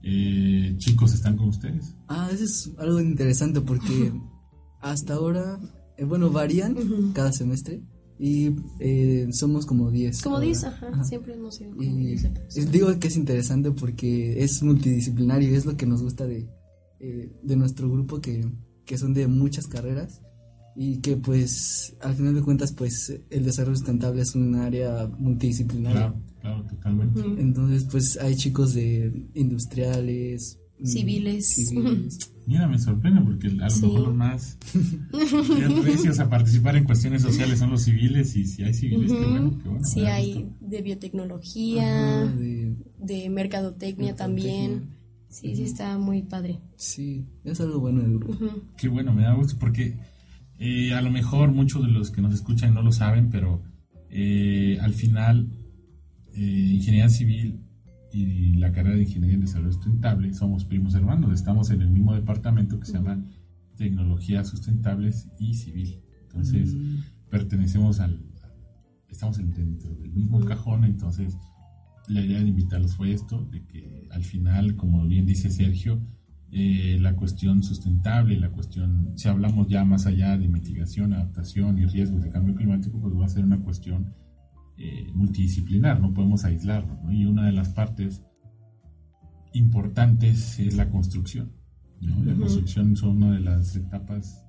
eh, 0.03 0.73
chicos 0.77 1.13
están 1.13 1.37
con 1.37 1.49
ustedes? 1.49 1.95
Ah, 2.07 2.29
eso 2.31 2.43
es 2.43 2.71
algo 2.77 2.99
interesante 3.01 3.61
porque 3.61 4.11
hasta 4.81 5.13
ahora, 5.15 5.59
eh, 5.97 6.05
bueno, 6.05 6.29
varían 6.31 6.75
cada 7.13 7.31
semestre 7.31 7.81
y 8.19 8.51
eh, 8.79 9.27
somos 9.31 9.65
como 9.65 9.89
10. 9.89 10.21
Como 10.21 10.35
ahora. 10.35 10.47
dices, 10.47 10.65
ajá, 10.65 11.03
siempre 11.03 11.33
hemos 11.33 11.55
sido 11.55 11.71
como 11.71 11.81
Y 11.83 11.87
10 12.07 12.23
de 12.23 12.29
personas. 12.29 12.57
es- 12.57 12.71
digo 12.71 12.99
que 12.99 13.07
es 13.07 13.15
interesante 13.17 13.71
porque 13.71 14.43
es 14.43 14.61
multidisciplinario 14.63 15.49
y 15.51 15.55
es 15.55 15.65
lo 15.65 15.75
que 15.77 15.85
nos 15.87 16.01
gusta 16.03 16.25
de, 16.27 16.47
eh, 16.99 17.31
de 17.43 17.55
nuestro 17.55 17.89
grupo 17.89 18.21
que, 18.21 18.47
que 18.85 18.97
son 18.97 19.13
de 19.13 19.27
muchas 19.27 19.67
carreras 19.67 20.21
y 20.75 20.97
que 20.97 21.17
pues 21.17 21.95
al 22.01 22.15
final 22.15 22.33
de 22.35 22.41
cuentas 22.41 22.71
pues 22.71 23.13
el 23.29 23.43
desarrollo 23.45 23.75
sustentable 23.75 24.21
es 24.21 24.35
un 24.35 24.55
área 24.55 25.09
multidisciplinaria. 25.19 26.13
Claro, 26.13 26.21
claro, 26.41 26.63
totalmente. 26.65 27.21
Entonces 27.41 27.85
pues 27.91 28.17
hay 28.21 28.35
chicos 28.35 28.73
de 28.73 29.27
industriales, 29.33 30.59
mm, 30.79 30.85
Civiles. 30.85 31.47
civiles. 31.47 32.19
Mira, 32.47 32.67
me 32.67 32.79
sorprende 32.79 33.21
porque 33.21 33.47
a 33.47 33.51
lo 33.51 33.69
Sí. 33.69 33.81
mejor 33.85 33.99
los 34.07 34.15
más 34.15 34.57
recios 35.83 36.19
a 36.19 36.29
participar 36.29 36.75
en 36.75 36.83
cuestiones 36.85 37.21
sociales 37.21 37.59
son 37.59 37.69
los 37.71 37.83
civiles 37.83 38.35
y 38.35 38.45
si 38.45 38.63
hay 38.63 38.73
civiles, 38.73 39.11
qué 39.11 39.17
Ujú. 39.19 39.29
bueno, 39.29 39.59
qué 39.61 39.69
bueno. 39.69 39.85
Sí, 39.85 39.99
hay 40.01 40.33
gusto. 40.43 40.55
de 40.61 40.81
biotecnología, 40.81 42.23
Ajá, 42.23 42.31
de- 42.35 42.75
de 42.99 43.29
mercadotecnia 43.29 44.15
también. 44.15 44.99
Sí, 45.29 45.55
sí, 45.55 45.63
está 45.63 45.97
muy 45.97 46.23
padre. 46.23 46.59
sí, 46.75 47.25
es 47.45 47.61
algo 47.61 47.79
bueno 47.79 48.01
del 48.01 48.17
grupo. 48.17 48.33
Ujú. 48.33 48.61
Qué 48.77 48.89
bueno, 48.89 49.13
me 49.13 49.21
da 49.21 49.33
gusto 49.33 49.55
porque 49.59 49.97
eh, 50.61 50.93
a 50.93 51.01
lo 51.01 51.09
mejor 51.11 51.51
muchos 51.51 51.83
de 51.85 51.91
los 51.91 52.11
que 52.11 52.21
nos 52.21 52.33
escuchan 52.33 52.73
no 52.73 52.81
lo 52.81 52.91
saben, 52.91 53.29
pero 53.29 53.61
eh, 54.09 54.77
al 54.81 54.93
final 54.93 55.47
eh, 56.33 56.71
ingeniería 56.77 57.09
civil 57.09 57.59
y 58.13 58.53
la 58.55 58.71
carrera 58.71 58.95
de 58.97 59.03
ingeniería 59.03 59.35
en 59.35 59.41
desarrollo 59.41 59.71
sustentable 59.73 60.33
somos 60.33 60.65
primos 60.65 60.93
hermanos, 60.95 61.31
estamos 61.33 61.69
en 61.71 61.81
el 61.81 61.89
mismo 61.89 62.13
departamento 62.13 62.79
que 62.79 62.85
se 62.85 62.93
llama 62.93 63.23
tecnologías 63.77 64.47
sustentables 64.49 65.27
y 65.39 65.53
civil. 65.55 65.99
Entonces 66.23 66.75
pertenecemos 67.29 67.99
al, 67.99 68.19
estamos 69.09 69.39
en- 69.39 69.51
dentro 69.53 69.93
del 69.95 70.11
mismo 70.11 70.39
cajón, 70.41 70.83
entonces 70.85 71.37
la 72.07 72.21
idea 72.21 72.39
de 72.41 72.47
invitarlos 72.49 72.95
fue 72.95 73.11
esto, 73.13 73.45
de 73.51 73.63
que 73.65 74.07
al 74.11 74.23
final, 74.23 74.75
como 74.75 75.05
bien 75.07 75.25
dice 75.25 75.49
Sergio, 75.49 76.01
eh, 76.51 76.97
la 76.99 77.15
cuestión 77.15 77.63
sustentable, 77.63 78.37
la 78.39 78.49
cuestión, 78.51 79.13
si 79.15 79.27
hablamos 79.29 79.67
ya 79.69 79.85
más 79.85 80.05
allá 80.05 80.37
de 80.37 80.47
mitigación, 80.47 81.13
adaptación 81.13 81.77
y 81.79 81.85
riesgos 81.85 82.23
de 82.23 82.29
cambio 82.29 82.55
climático, 82.55 82.99
pues 82.99 83.13
va 83.15 83.25
a 83.25 83.29
ser 83.29 83.45
una 83.45 83.61
cuestión 83.61 84.13
eh, 84.77 85.11
multidisciplinar, 85.13 85.99
no 86.01 86.13
podemos 86.13 86.43
aislarlo. 86.43 86.99
¿no? 87.03 87.11
Y 87.13 87.25
una 87.25 87.45
de 87.45 87.51
las 87.53 87.69
partes 87.69 88.23
importantes 89.53 90.59
es 90.59 90.75
la 90.75 90.89
construcción. 90.89 91.51
¿no? 92.01 92.23
La 92.23 92.33
construcción 92.35 92.95
son 92.95 93.17
una 93.23 93.33
de 93.33 93.41
las 93.41 93.75
etapas 93.75 94.45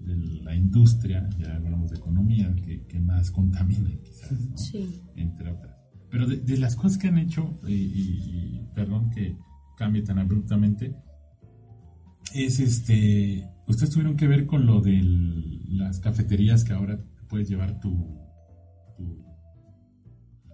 de 0.00 0.16
la 0.42 0.54
industria, 0.54 1.28
ya 1.38 1.56
hablamos 1.56 1.90
de 1.90 1.96
economía, 1.98 2.54
que, 2.64 2.86
que 2.86 3.00
más 3.00 3.30
contamina 3.30 3.90
quizás, 4.02 4.32
¿no? 4.50 4.56
Sí. 4.56 5.02
entre 5.16 5.50
otras. 5.50 5.74
Pero 6.10 6.26
de, 6.26 6.36
de 6.36 6.56
las 6.58 6.76
cosas 6.76 6.96
que 6.98 7.08
han 7.08 7.18
hecho, 7.18 7.60
y, 7.66 7.72
y- 7.74 8.56
y 8.60 8.66
perdón 8.74 9.10
que 9.10 9.36
cambie 9.76 10.02
tan 10.02 10.18
abruptamente, 10.18 10.94
es 12.34 12.60
este, 12.60 13.48
ustedes 13.66 13.90
tuvieron 13.90 14.16
que 14.16 14.26
ver 14.26 14.46
con 14.46 14.66
lo 14.66 14.80
de 14.80 15.00
las 15.68 16.00
cafeterías 16.00 16.64
que 16.64 16.72
ahora 16.72 16.98
puedes 17.28 17.48
llevar 17.48 17.80
tu, 17.80 17.90
tu 18.96 19.24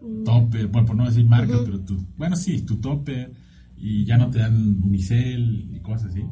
Mm, 0.01 0.25
topper, 0.25 0.67
bueno, 0.67 0.87
por 0.87 0.97
no 0.97 1.07
decir 1.07 1.25
marca, 1.27 1.61
pero 1.65 1.81
tu, 1.81 2.05
bueno, 2.17 2.35
sí, 2.35 2.63
tu 2.63 2.77
topper, 2.81 3.33
y 3.77 4.05
ya 4.05 4.17
no 4.19 4.31
te 4.31 4.39
dan 4.41 4.83
unicel 4.83 5.69
y 5.73 5.81
cosas 5.81 6.11
así. 6.11 6.23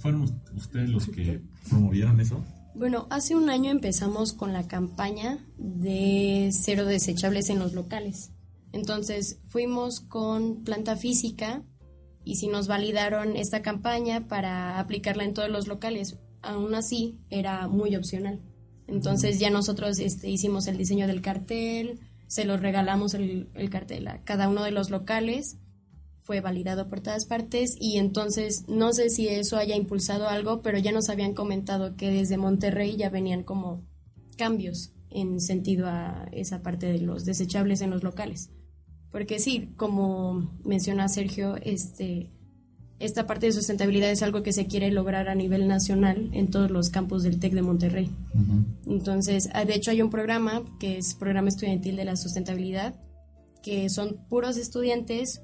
¿Fueron 0.00 0.22
us- 0.22 0.34
ustedes 0.54 0.90
los 0.90 1.06
que 1.08 1.40
promovieron 1.68 2.20
eso? 2.20 2.40
Bueno, 2.74 3.08
hace 3.10 3.34
un 3.34 3.50
año 3.50 3.70
empezamos 3.72 4.32
con 4.32 4.52
la 4.52 4.68
campaña 4.68 5.38
de 5.58 6.50
cero 6.52 6.84
desechables 6.84 7.50
en 7.50 7.58
los 7.58 7.72
locales. 7.72 8.30
Entonces 8.72 9.40
fuimos 9.48 9.98
con 10.00 10.62
planta 10.62 10.94
física 10.96 11.64
y 12.24 12.36
si 12.36 12.48
nos 12.48 12.68
validaron 12.68 13.36
esta 13.36 13.62
campaña 13.62 14.28
para 14.28 14.78
aplicarla 14.78 15.24
en 15.24 15.34
todos 15.34 15.50
los 15.50 15.68
locales. 15.68 16.18
Aún 16.42 16.74
así, 16.74 17.18
era 17.28 17.68
muy 17.68 17.96
opcional. 17.96 18.40
Entonces 18.86 19.38
ya 19.38 19.50
nosotros 19.50 19.98
este, 19.98 20.28
hicimos 20.28 20.66
el 20.66 20.76
diseño 20.76 21.06
del 21.06 21.22
cartel, 21.22 22.00
se 22.26 22.44
los 22.44 22.60
regalamos 22.60 23.14
el, 23.14 23.48
el 23.54 23.70
cartel 23.70 24.08
a 24.08 24.22
cada 24.24 24.48
uno 24.48 24.64
de 24.64 24.70
los 24.70 24.90
locales, 24.90 25.58
fue 26.22 26.40
validado 26.40 26.88
por 26.88 27.00
todas 27.00 27.24
partes 27.24 27.76
y 27.78 27.98
entonces 27.98 28.64
no 28.68 28.92
sé 28.92 29.10
si 29.10 29.28
eso 29.28 29.56
haya 29.56 29.76
impulsado 29.76 30.28
algo, 30.28 30.62
pero 30.62 30.78
ya 30.78 30.92
nos 30.92 31.08
habían 31.08 31.34
comentado 31.34 31.96
que 31.96 32.10
desde 32.10 32.36
Monterrey 32.36 32.96
ya 32.96 33.10
venían 33.10 33.42
como 33.42 33.84
cambios 34.36 34.92
en 35.10 35.40
sentido 35.40 35.86
a 35.88 36.28
esa 36.32 36.62
parte 36.62 36.86
de 36.86 37.00
los 37.00 37.24
desechables 37.24 37.80
en 37.80 37.90
los 37.90 38.02
locales. 38.02 38.50
Porque 39.12 39.38
sí, 39.38 39.70
como 39.76 40.50
menciona 40.64 41.08
Sergio, 41.08 41.56
este, 41.62 42.30
esta 43.00 43.26
parte 43.26 43.46
de 43.46 43.52
sustentabilidad 43.52 44.10
es 44.10 44.22
algo 44.22 44.42
que 44.42 44.52
se 44.52 44.66
quiere 44.66 44.90
lograr 44.92 45.28
a 45.28 45.34
nivel 45.34 45.66
nacional 45.66 46.30
en 46.32 46.50
todos 46.50 46.70
los 46.70 46.90
campus 46.90 47.22
del 47.24 47.40
TEC 47.40 47.54
de 47.54 47.62
Monterrey. 47.62 48.10
Entonces, 48.86 49.48
ah, 49.52 49.64
de 49.64 49.74
hecho 49.74 49.90
hay 49.90 50.02
un 50.02 50.10
programa 50.10 50.62
que 50.78 50.98
es 50.98 51.14
Programa 51.14 51.48
Estudiantil 51.48 51.96
de 51.96 52.04
la 52.04 52.16
Sustentabilidad, 52.16 52.94
que 53.62 53.88
son 53.88 54.24
puros 54.28 54.56
estudiantes, 54.56 55.42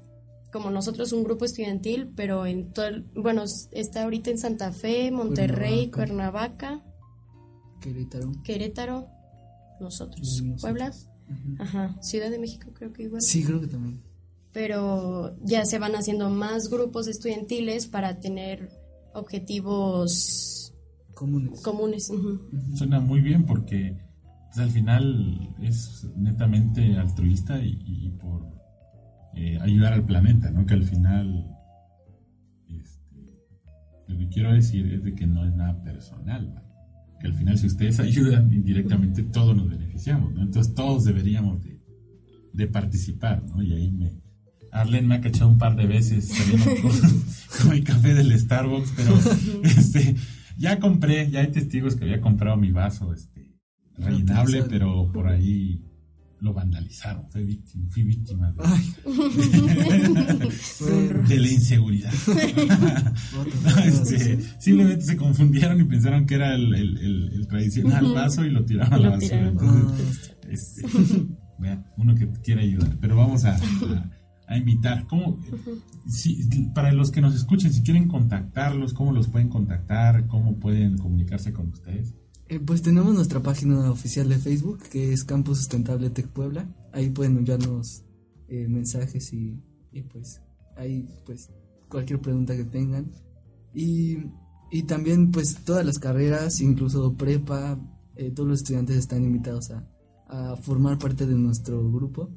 como 0.53 0.71
nosotros 0.71 1.11
un 1.11 1.23
grupo 1.25 1.43
estudiantil, 1.43 2.09
pero 2.15 2.45
en 2.45 2.71
todo, 2.71 2.85
el- 2.87 3.03
bueno, 3.15 3.43
está 3.71 4.03
ahorita 4.03 4.29
en 4.31 4.37
Santa 4.37 4.71
Fe, 4.71 5.11
Monterrey, 5.11 5.91
Cuernavaca, 5.91 6.83
Querétaro. 7.81 8.31
Querétaro, 8.43 9.07
nosotros, 9.81 10.41
Y 10.41 10.61
ajá, 11.59 11.95
Ciudad 12.01 12.29
de 12.29 12.39
México 12.39 12.71
creo 12.73 12.93
que 12.93 13.03
igual. 13.03 13.21
Sí, 13.21 13.43
creo 13.43 13.59
que 13.61 13.67
también. 13.67 14.01
Pero 14.53 15.35
ya 15.43 15.65
se 15.65 15.77
van 15.79 15.95
haciendo 15.95 16.29
más 16.29 16.69
grupos 16.69 17.07
estudiantiles 17.07 17.87
para 17.87 18.19
tener 18.19 18.69
objetivos 19.13 20.73
Comunes. 21.13 21.61
comunes. 21.61 22.11
Suena 22.75 22.99
muy 22.99 23.21
bien 23.21 23.45
porque 23.45 23.97
pues, 24.47 24.57
al 24.59 24.69
final 24.69 25.55
es 25.61 26.07
netamente 26.15 26.95
altruista 26.95 27.59
y, 27.59 27.79
y 27.85 28.09
por 28.11 28.45
eh, 29.35 29.57
ayudar 29.61 29.93
al 29.93 30.05
planeta, 30.05 30.49
¿no? 30.51 30.65
Que 30.65 30.73
al 30.75 30.83
final 30.83 31.55
este, 32.69 33.43
lo 34.07 34.17
que 34.17 34.29
quiero 34.29 34.53
decir 34.53 34.91
es 34.93 35.03
de 35.03 35.13
que 35.13 35.27
no 35.27 35.45
es 35.45 35.53
nada 35.55 35.81
personal, 35.83 36.47
¿vale? 36.53 36.66
Que 37.19 37.27
al 37.27 37.33
final 37.33 37.57
si 37.57 37.67
ustedes 37.67 37.99
ayudan 38.01 38.51
indirectamente 38.53 39.23
todos 39.23 39.55
nos 39.55 39.69
beneficiamos, 39.69 40.33
¿no? 40.33 40.41
Entonces 40.41 40.73
todos 40.73 41.03
deberíamos 41.05 41.63
de, 41.63 41.79
de 42.53 42.67
participar, 42.67 43.43
¿no? 43.43 43.61
Y 43.61 43.73
ahí 43.73 43.91
me... 43.91 44.21
Arlen 44.71 45.07
me 45.07 45.15
ha 45.15 45.21
cachado 45.21 45.49
un 45.49 45.57
par 45.57 45.75
de 45.75 45.87
veces 45.87 46.27
saliendo 46.27 46.65
con, 46.81 46.91
con 46.91 47.71
mi 47.71 47.81
café 47.81 48.13
del 48.13 48.37
Starbucks, 48.37 48.93
pero 48.95 49.17
este, 49.63 50.15
ya 50.57 50.79
compré, 50.79 51.31
ya 51.31 51.39
hay 51.39 51.51
testigos 51.51 51.95
que 51.95 52.03
había 52.03 52.21
comprado 52.21 52.57
mi 52.57 52.71
vaso 52.71 53.13
este, 53.13 53.55
rellenable, 53.97 54.63
pero 54.63 55.11
por 55.11 55.27
ahí 55.27 55.83
lo 56.39 56.53
vandalizaron. 56.53 57.29
Fui 57.31 57.43
víctima, 57.43 57.85
fui 57.89 58.03
víctima 58.03 58.51
de, 61.27 61.37
la 61.39 61.47
inseguridad. 61.47 62.11
Este, 63.85 64.39
simplemente 64.59 65.03
se 65.05 65.17
confundieron 65.17 65.79
y 65.81 65.83
pensaron 65.85 66.25
que 66.25 66.35
era 66.35 66.53
el, 66.55 66.73
el- 66.73 66.97
el- 66.97 67.31
el 67.33 67.47
tradicional 67.47 68.13
vaso 68.13 68.45
y 68.45 68.49
lo 68.51 68.65
tiraron 68.65 68.93
a 68.93 68.97
la 68.97 69.09
basura. 69.11 69.47
Entonces, 69.49 70.35
este, 70.49 70.83
vea, 71.59 71.83
uno 71.97 72.15
que 72.15 72.29
quiere 72.43 72.61
ayudar. 72.63 72.97
Pero 72.99 73.15
vamos 73.17 73.45
a, 73.45 73.55
a- 73.55 74.11
a 74.47 74.57
invitar. 74.57 75.05
¿Cómo, 75.07 75.37
si- 76.07 76.47
para 76.73 76.91
los 76.93 77.11
que 77.11 77.21
nos 77.21 77.35
escuchen, 77.35 77.71
si 77.73 77.81
quieren 77.83 78.07
contactarlos, 78.07 78.93
¿cómo 78.93 79.11
los 79.11 79.27
pueden 79.27 79.49
contactar? 79.49 80.27
¿Cómo 80.27 80.57
pueden 80.59 80.97
comunicarse 80.97 81.51
con 81.53 81.67
ustedes? 81.69 82.13
Eh, 82.49 82.59
pues 82.61 82.81
tenemos 82.81 83.13
nuestra 83.13 83.41
página 83.41 83.91
oficial 83.91 84.29
de 84.29 84.37
Facebook, 84.37 84.79
que 84.89 85.11
es 85.11 85.25
Campus 85.25 85.57
Sustentable 85.57 86.09
Tech 86.09 86.27
Puebla. 86.27 86.65
Ahí 86.93 87.09
pueden 87.09 87.37
enviarnos 87.37 88.03
eh, 88.47 88.67
mensajes 88.69 89.33
y, 89.33 89.61
y, 89.91 90.01
pues 90.03 90.41
ahí 90.77 91.09
pues 91.25 91.49
cualquier 91.89 92.21
pregunta 92.21 92.55
que 92.55 92.63
tengan. 92.63 93.11
Y, 93.73 94.17
y 94.71 94.83
también 94.83 95.31
pues 95.31 95.57
todas 95.65 95.85
las 95.85 95.99
carreras, 95.99 96.61
incluso 96.61 97.13
prepa, 97.15 97.77
eh, 98.15 98.31
todos 98.31 98.47
los 98.47 98.59
estudiantes 98.61 98.95
están 98.95 99.23
invitados 99.23 99.71
a, 99.71 99.85
a 100.29 100.55
formar 100.55 100.97
parte 100.97 101.25
de 101.25 101.35
nuestro 101.35 101.91
grupo. 101.91 102.29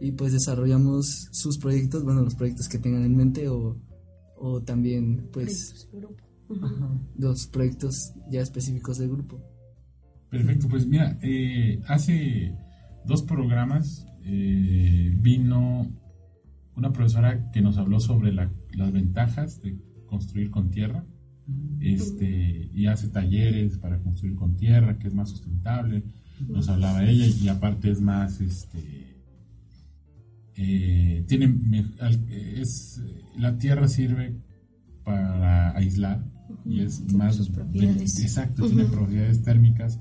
Y 0.00 0.12
pues 0.12 0.32
desarrollamos 0.32 1.28
sus 1.32 1.58
proyectos, 1.58 2.04
bueno, 2.04 2.22
los 2.22 2.36
proyectos 2.36 2.68
que 2.68 2.78
tengan 2.78 3.04
en 3.04 3.16
mente 3.16 3.48
o, 3.48 3.76
o 4.36 4.62
también 4.62 5.28
pues. 5.32 5.88
Ajá, 6.62 6.88
los 7.18 7.46
proyectos 7.46 8.12
ya 8.30 8.40
específicos 8.40 8.98
del 8.98 9.10
grupo. 9.10 9.40
Perfecto, 10.30 10.68
pues 10.68 10.86
mira, 10.86 11.18
eh, 11.22 11.80
hace 11.88 12.54
dos 13.06 13.22
programas 13.22 14.06
eh, 14.24 15.14
vino 15.20 15.90
una 16.76 16.92
profesora 16.92 17.50
que 17.50 17.60
nos 17.62 17.78
habló 17.78 17.98
sobre 18.00 18.32
la- 18.32 18.52
las 18.76 18.92
ventajas 18.92 19.60
de 19.62 19.78
construir 20.06 20.50
con 20.50 20.70
tierra 20.70 21.04
este, 21.80 22.70
y 22.74 22.86
hace 22.86 23.08
talleres 23.08 23.78
para 23.78 23.98
construir 24.00 24.34
con 24.36 24.56
tierra, 24.56 24.98
que 24.98 25.08
es 25.08 25.14
más 25.14 25.30
sustentable, 25.30 26.02
nos 26.46 26.68
hablaba 26.68 27.04
ella 27.08 27.24
y 27.26 27.48
aparte 27.48 27.90
es 27.90 28.00
más, 28.02 28.40
este, 28.42 29.16
eh, 30.56 31.24
tiene, 31.26 31.54
es, 32.28 33.00
la 33.38 33.56
tierra 33.58 33.88
sirve 33.88 34.36
para 35.04 35.74
aislar 35.76 36.22
y 36.64 36.80
es 36.80 37.12
más, 37.12 37.36
sus 37.36 37.50
propiedades. 37.50 38.20
exacto, 38.20 38.66
tiene 38.66 38.84
propiedades 38.84 39.42
térmicas 39.42 40.00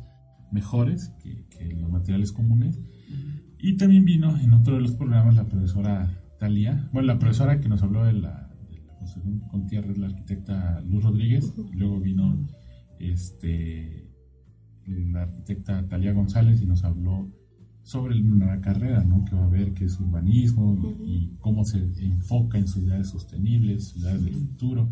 mejores 0.52 1.14
que, 1.22 1.46
que 1.50 1.66
los 1.74 1.90
materiales 1.90 2.32
comunes. 2.32 2.80
Y 3.60 3.76
también 3.78 4.06
vino 4.06 4.38
en 4.40 4.54
otro 4.54 4.76
de 4.76 4.82
los 4.82 4.92
programas 4.92 5.36
la 5.36 5.46
profesora 5.46 6.22
Talía, 6.40 6.88
bueno, 6.94 7.08
la 7.08 7.18
profesora 7.18 7.60
que 7.60 7.68
nos 7.68 7.82
habló 7.82 8.06
de 8.06 8.14
la, 8.14 8.52
de 8.70 8.80
la 8.86 8.94
José 8.94 9.20
Contierres, 9.50 9.98
la 9.98 10.08
arquitecta 10.08 10.82
Luz 10.82 11.04
Rodríguez, 11.04 11.52
y 11.74 11.76
luego 11.76 12.00
vino 12.00 12.48
este, 13.00 14.08
la 14.86 15.24
arquitecta 15.24 15.88
Talia 15.88 16.14
González 16.14 16.62
y 16.62 16.66
nos 16.66 16.84
habló 16.84 17.32
sobre 17.82 18.16
la 18.16 18.60
carrera 18.62 19.04
¿no? 19.04 19.24
que 19.26 19.36
va 19.36 19.44
a 19.44 19.46
haber, 19.46 19.74
que 19.74 19.86
es 19.86 20.00
urbanismo 20.00 20.96
y, 21.06 21.38
cómo 21.40 21.64
se 21.64 21.78
enfoca 21.78 22.58
en 22.58 22.68
ciudades 22.68 23.10
sostenibles, 23.10 23.90
ciudades 23.90 24.26
del 24.26 24.36
futuro. 24.36 24.90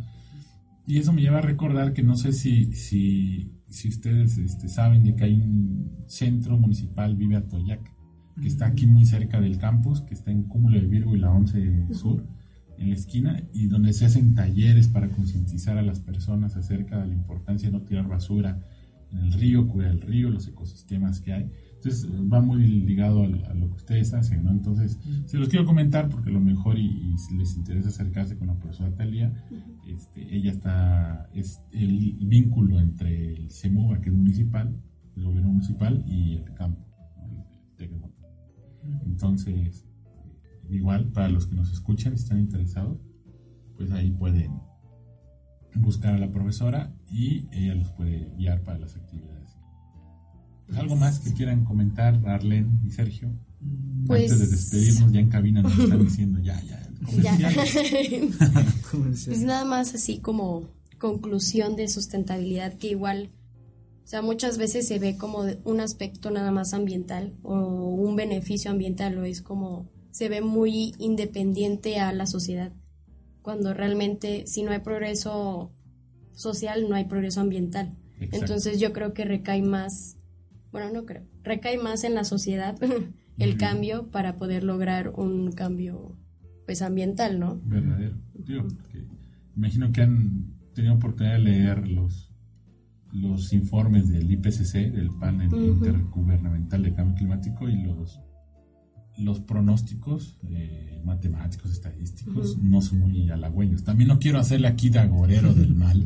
Y 0.87 0.99
eso 0.99 1.13
me 1.13 1.21
lleva 1.21 1.39
a 1.39 1.41
recordar 1.41 1.93
que 1.93 2.03
no 2.03 2.15
sé 2.15 2.31
si, 2.31 2.73
si, 2.73 3.51
ustedes 3.87 4.37
este, 4.37 4.67
saben 4.69 5.03
de 5.03 5.15
que 5.15 5.23
hay 5.23 5.41
un 5.41 6.03
centro 6.07 6.57
municipal, 6.57 7.15
Vive 7.15 7.37
Atoyac, 7.37 7.91
que 8.39 8.47
está 8.47 8.67
aquí 8.67 8.85
muy 8.85 9.05
cerca 9.05 9.39
del 9.41 9.57
campus, 9.57 10.01
que 10.01 10.13
está 10.13 10.31
en 10.31 10.43
Cúmulo 10.43 10.79
de 10.79 10.85
Virgo 10.85 11.15
y 11.15 11.19
la 11.19 11.31
11 11.31 11.87
Sur, 11.93 12.27
en 12.77 12.89
la 12.89 12.95
esquina, 12.95 13.41
y 13.53 13.67
donde 13.67 13.93
se 13.93 14.05
hacen 14.05 14.35
talleres 14.35 14.87
para 14.87 15.09
concientizar 15.09 15.77
a 15.77 15.81
las 15.81 16.01
personas 16.01 16.55
acerca 16.55 16.99
de 16.99 17.07
la 17.07 17.13
importancia 17.13 17.69
de 17.69 17.77
no 17.77 17.83
tirar 17.83 18.07
basura 18.07 18.59
en 19.11 19.19
el 19.19 19.33
río, 19.33 19.67
cuidar 19.67 19.91
el 19.91 20.01
río, 20.01 20.29
los 20.29 20.47
ecosistemas 20.47 21.19
que 21.19 21.33
hay. 21.33 21.51
Entonces 21.85 22.09
va 22.33 22.41
muy 22.41 22.65
ligado 22.65 23.25
a, 23.25 23.27
lo 23.27 23.69
que 23.69 23.75
ustedes 23.75 24.11
hacen, 24.15 24.43
¿no? 24.43 24.49
Entonces, 24.49 24.99
se 25.25 25.37
los 25.37 25.49
quiero 25.49 25.65
comentar 25.65 26.09
porque 26.09 26.31
a 26.31 26.33
lo 26.33 26.39
mejor 26.39 26.79
y, 26.79 27.15
si 27.19 27.37
les 27.37 27.55
interesa 27.55 27.89
acercarse 27.89 28.39
con 28.39 28.47
la 28.47 28.55
profesora 28.55 28.95
Talia, 28.95 29.31
este, 29.85 30.35
ella 30.35 30.49
está, 30.49 31.29
es 31.35 31.61
el 31.71 32.17
vínculo 32.21 32.79
entre 32.79 33.35
el 33.35 33.51
CEMOVA, 33.51 34.01
que 34.01 34.09
es 34.09 34.15
municipal, 34.15 34.75
el 35.15 35.25
gobierno 35.25 35.49
municipal, 35.51 36.03
y 36.07 36.37
el 36.37 36.53
campo, 36.55 36.83
Entonces, 39.05 39.85
igual, 40.67 41.11
para 41.11 41.29
los 41.29 41.45
que 41.45 41.53
nos 41.53 41.71
escuchan 41.71 42.13
y 42.13 42.15
están 42.15 42.39
interesados, 42.39 42.99
pues 43.77 43.91
ahí 43.91 44.09
pueden 44.09 44.53
buscar 45.75 46.15
a 46.15 46.17
la 46.17 46.31
profesora 46.31 46.95
y 47.11 47.47
ella 47.51 47.75
los 47.75 47.91
puede 47.91 48.33
guiar 48.37 48.63
para 48.63 48.79
las 48.79 48.95
actividades. 48.95 49.44
Pues, 50.67 50.79
¿Algo 50.79 50.95
más 50.95 51.19
que 51.19 51.33
quieran 51.33 51.63
comentar, 51.65 52.19
Arlene 52.27 52.67
y 52.85 52.91
Sergio? 52.91 53.29
Pues, 54.07 54.31
Antes 54.31 54.49
de 54.49 54.55
despedirnos, 54.55 55.11
ya 55.11 55.19
en 55.19 55.29
cabina 55.29 55.61
nos 55.61 55.77
están 55.77 56.03
diciendo 56.03 56.39
ya, 56.39 56.61
ya. 56.63 56.81
pues 58.91 59.41
nada 59.41 59.65
más 59.65 59.93
así 59.93 60.19
como 60.19 60.69
conclusión 60.97 61.75
de 61.75 61.87
sustentabilidad 61.87 62.73
que 62.73 62.89
igual, 62.89 63.31
o 64.03 64.07
sea, 64.07 64.21
muchas 64.21 64.57
veces 64.57 64.87
se 64.87 64.97
ve 64.97 65.17
como 65.17 65.45
un 65.63 65.79
aspecto 65.79 66.31
nada 66.31 66.51
más 66.51 66.73
ambiental 66.73 67.35
o 67.43 67.55
un 67.55 68.15
beneficio 68.15 68.71
ambiental 68.71 69.17
o 69.17 69.23
es 69.23 69.41
como 69.41 69.89
se 70.11 70.29
ve 70.29 70.41
muy 70.41 70.93
independiente 70.97 71.99
a 71.99 72.11
la 72.13 72.25
sociedad, 72.25 72.71
cuando 73.41 73.73
realmente 73.73 74.47
si 74.47 74.63
no 74.63 74.71
hay 74.71 74.79
progreso 74.79 75.71
social 76.33 76.89
no 76.89 76.95
hay 76.95 77.05
progreso 77.05 77.41
ambiental. 77.41 77.95
Entonces 78.19 78.79
yo 78.79 78.93
creo 78.93 79.13
que 79.13 79.25
recae 79.25 79.61
más 79.61 80.17
bueno, 80.75 80.91
no 80.91 81.05
creo, 81.05 81.23
recae 81.41 81.77
más 81.77 82.03
en 82.03 82.15
la 82.15 82.25
sociedad 82.25 82.77
el 83.37 83.55
cambio 83.55 84.11
para 84.11 84.37
poder 84.37 84.65
lograr 84.65 85.13
un 85.15 85.53
cambio 85.53 86.17
pues 86.65 86.81
ambiental, 86.81 87.39
¿no? 87.39 87.61
Verdadero. 87.63 88.17
imagino 89.55 89.93
que 89.93 90.01
han 90.01 90.53
tenido 90.73 90.95
oportunidad 90.95 91.35
de 91.35 91.39
leer 91.39 91.87
los 91.87 92.29
los 93.13 93.53
informes 93.53 94.09
del 94.09 94.29
IPCC, 94.29 94.91
del 94.91 95.11
panel 95.17 95.49
intergubernamental 95.49 96.83
de 96.83 96.93
cambio 96.93 97.15
climático 97.15 97.69
y 97.69 97.81
los 97.81 98.19
los 99.17 99.39
pronósticos 99.39 100.41
eh, 100.49 101.01
matemáticos, 101.05 101.71
estadísticos, 101.71 102.57
no 102.57 102.81
son 102.81 102.99
muy 102.99 103.29
halagüeños. 103.29 103.85
También 103.85 104.09
no 104.09 104.19
quiero 104.19 104.39
hacerle 104.39 104.67
aquí 104.67 104.89
de 104.89 104.99
agorero 104.99 105.53
del 105.53 105.73
mal, 105.75 106.05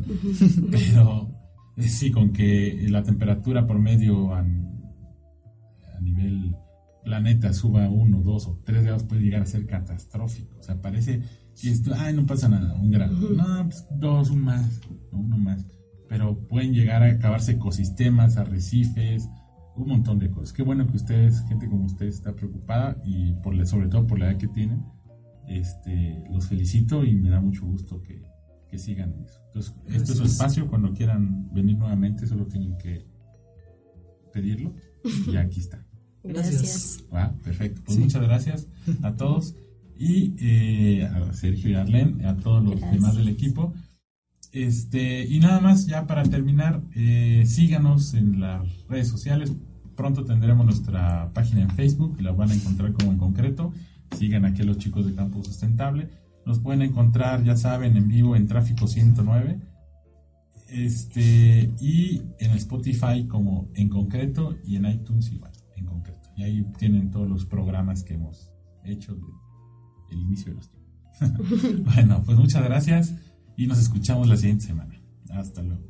pero 0.69 1.38
Sí, 1.79 2.11
con 2.11 2.33
que 2.33 2.85
la 2.89 3.03
temperatura 3.03 3.65
promedio 3.65 4.33
a, 4.33 4.39
a 4.39 6.01
nivel 6.01 6.55
planeta 7.03 7.53
suba 7.53 7.89
uno, 7.89 8.21
dos 8.21 8.47
o 8.47 8.61
tres 8.63 8.83
grados 8.83 9.03
puede 9.03 9.21
llegar 9.21 9.41
a 9.41 9.45
ser 9.45 9.65
catastrófico. 9.65 10.57
O 10.59 10.63
sea, 10.63 10.81
parece 10.81 11.21
que 11.59 11.69
esto, 11.69 11.91
ay, 11.97 12.13
no 12.13 12.25
pasa 12.25 12.49
nada, 12.49 12.73
un 12.75 12.91
grado. 12.91 13.13
No, 13.31 13.63
pues 13.63 13.87
dos, 13.91 14.29
un 14.29 14.43
más, 14.43 14.81
uno 15.11 15.37
más. 15.37 15.65
Pero 16.07 16.37
pueden 16.47 16.73
llegar 16.73 17.03
a 17.03 17.07
acabarse 17.07 17.53
ecosistemas, 17.53 18.37
arrecifes, 18.37 19.29
un 19.75 19.87
montón 19.87 20.19
de 20.19 20.29
cosas. 20.29 20.53
Qué 20.53 20.63
bueno 20.63 20.87
que 20.87 20.97
ustedes, 20.97 21.43
gente 21.47 21.67
como 21.67 21.85
ustedes, 21.85 22.15
está 22.15 22.35
preocupada 22.35 22.97
y 23.05 23.33
por 23.35 23.65
sobre 23.65 23.87
todo 23.87 24.05
por 24.05 24.19
la 24.19 24.31
edad 24.31 24.37
que 24.37 24.47
tienen. 24.47 24.83
Este, 25.47 26.23
los 26.29 26.47
felicito 26.47 27.03
y 27.03 27.15
me 27.15 27.29
da 27.29 27.41
mucho 27.41 27.65
gusto 27.65 28.01
que, 28.03 28.21
que 28.69 28.77
sigan 28.77 29.13
eso. 29.23 29.39
Entonces, 29.47 29.75
este 29.87 30.11
es 30.11 30.17
su 30.17 30.23
espacio, 30.23 30.67
cuando 30.67 30.93
quieran 30.93 31.51
venir 31.53 31.77
nuevamente 31.77 32.27
solo 32.27 32.45
tienen 32.45 32.77
que 32.77 33.05
pedirlo 34.31 34.73
y 35.31 35.35
aquí 35.37 35.59
está. 35.59 35.85
Gracias. 36.23 37.03
Ah, 37.11 37.33
perfecto. 37.43 37.81
Pues 37.85 37.97
muchas 37.97 38.21
gracias 38.21 38.67
a 39.01 39.15
todos 39.15 39.55
y 39.97 40.35
eh, 40.39 41.05
a 41.05 41.33
Sergio 41.33 41.71
y 41.71 41.73
a 41.73 41.81
Arlen, 41.81 42.25
a 42.25 42.37
todos 42.37 42.63
los 42.63 42.79
demás 42.79 43.15
del 43.15 43.29
equipo. 43.29 43.73
Este, 44.51 45.25
y 45.25 45.39
nada 45.39 45.59
más, 45.59 45.85
ya 45.85 46.07
para 46.07 46.23
terminar, 46.23 46.81
eh, 46.95 47.43
síganos 47.45 48.13
en 48.13 48.39
las 48.39 48.87
redes 48.87 49.07
sociales. 49.07 49.51
Pronto 49.95 50.23
tendremos 50.23 50.65
nuestra 50.65 51.31
página 51.33 51.61
en 51.61 51.69
Facebook, 51.71 52.19
la 52.21 52.31
van 52.31 52.51
a 52.51 52.55
encontrar 52.55 52.93
como 52.93 53.11
en 53.11 53.17
concreto. 53.17 53.73
Sigan 54.17 54.45
aquí 54.45 54.61
a 54.61 54.65
los 54.65 54.77
chicos 54.77 55.05
de 55.05 55.13
Campo 55.13 55.43
Sustentable. 55.43 56.09
Nos 56.45 56.59
pueden 56.59 56.81
encontrar, 56.81 57.43
ya 57.43 57.55
saben, 57.55 57.97
en 57.97 58.07
vivo 58.07 58.35
en 58.35 58.47
Tráfico 58.47 58.87
109. 58.87 59.59
Este, 60.69 61.73
y 61.79 62.21
en 62.39 62.51
Spotify 62.51 63.25
como 63.27 63.69
en 63.73 63.89
concreto 63.89 64.55
y 64.63 64.75
en 64.75 64.85
iTunes 64.85 65.31
igual, 65.31 65.51
en 65.75 65.85
concreto. 65.85 66.29
Y 66.35 66.43
ahí 66.43 66.63
tienen 66.77 67.09
todos 67.09 67.27
los 67.27 67.45
programas 67.45 68.03
que 68.03 68.13
hemos 68.13 68.51
hecho 68.83 69.15
desde 69.15 69.27
el 70.11 70.19
inicio 70.19 70.51
de 70.51 70.55
los 70.57 70.69
tiempos. 70.69 71.83
bueno, 71.95 72.21
pues 72.23 72.37
muchas 72.37 72.63
gracias 72.63 73.15
y 73.57 73.67
nos 73.67 73.79
escuchamos 73.79 74.27
la 74.27 74.37
siguiente 74.37 74.65
semana. 74.65 75.01
Hasta 75.31 75.61
luego. 75.63 75.83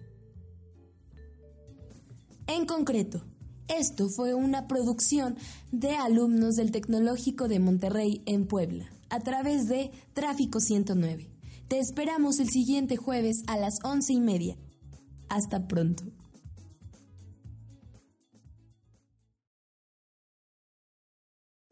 En 2.47 2.65
concreto, 2.65 3.21
esto 3.69 4.09
fue 4.09 4.33
una 4.33 4.67
producción 4.67 5.37
de 5.71 5.95
alumnos 5.95 6.55
del 6.55 6.71
Tecnológico 6.71 7.47
de 7.47 7.59
Monterrey 7.59 8.21
en 8.25 8.45
Puebla 8.45 8.89
a 9.09 9.19
través 9.19 9.67
de 9.67 9.91
Tráfico 10.13 10.59
109. 10.59 11.29
Te 11.67 11.79
esperamos 11.79 12.39
el 12.39 12.49
siguiente 12.49 12.97
jueves 12.97 13.43
a 13.47 13.57
las 13.57 13.75
once 13.83 14.13
y 14.13 14.19
media. 14.19 14.57
Hasta 15.29 15.67
pronto. 15.67 16.03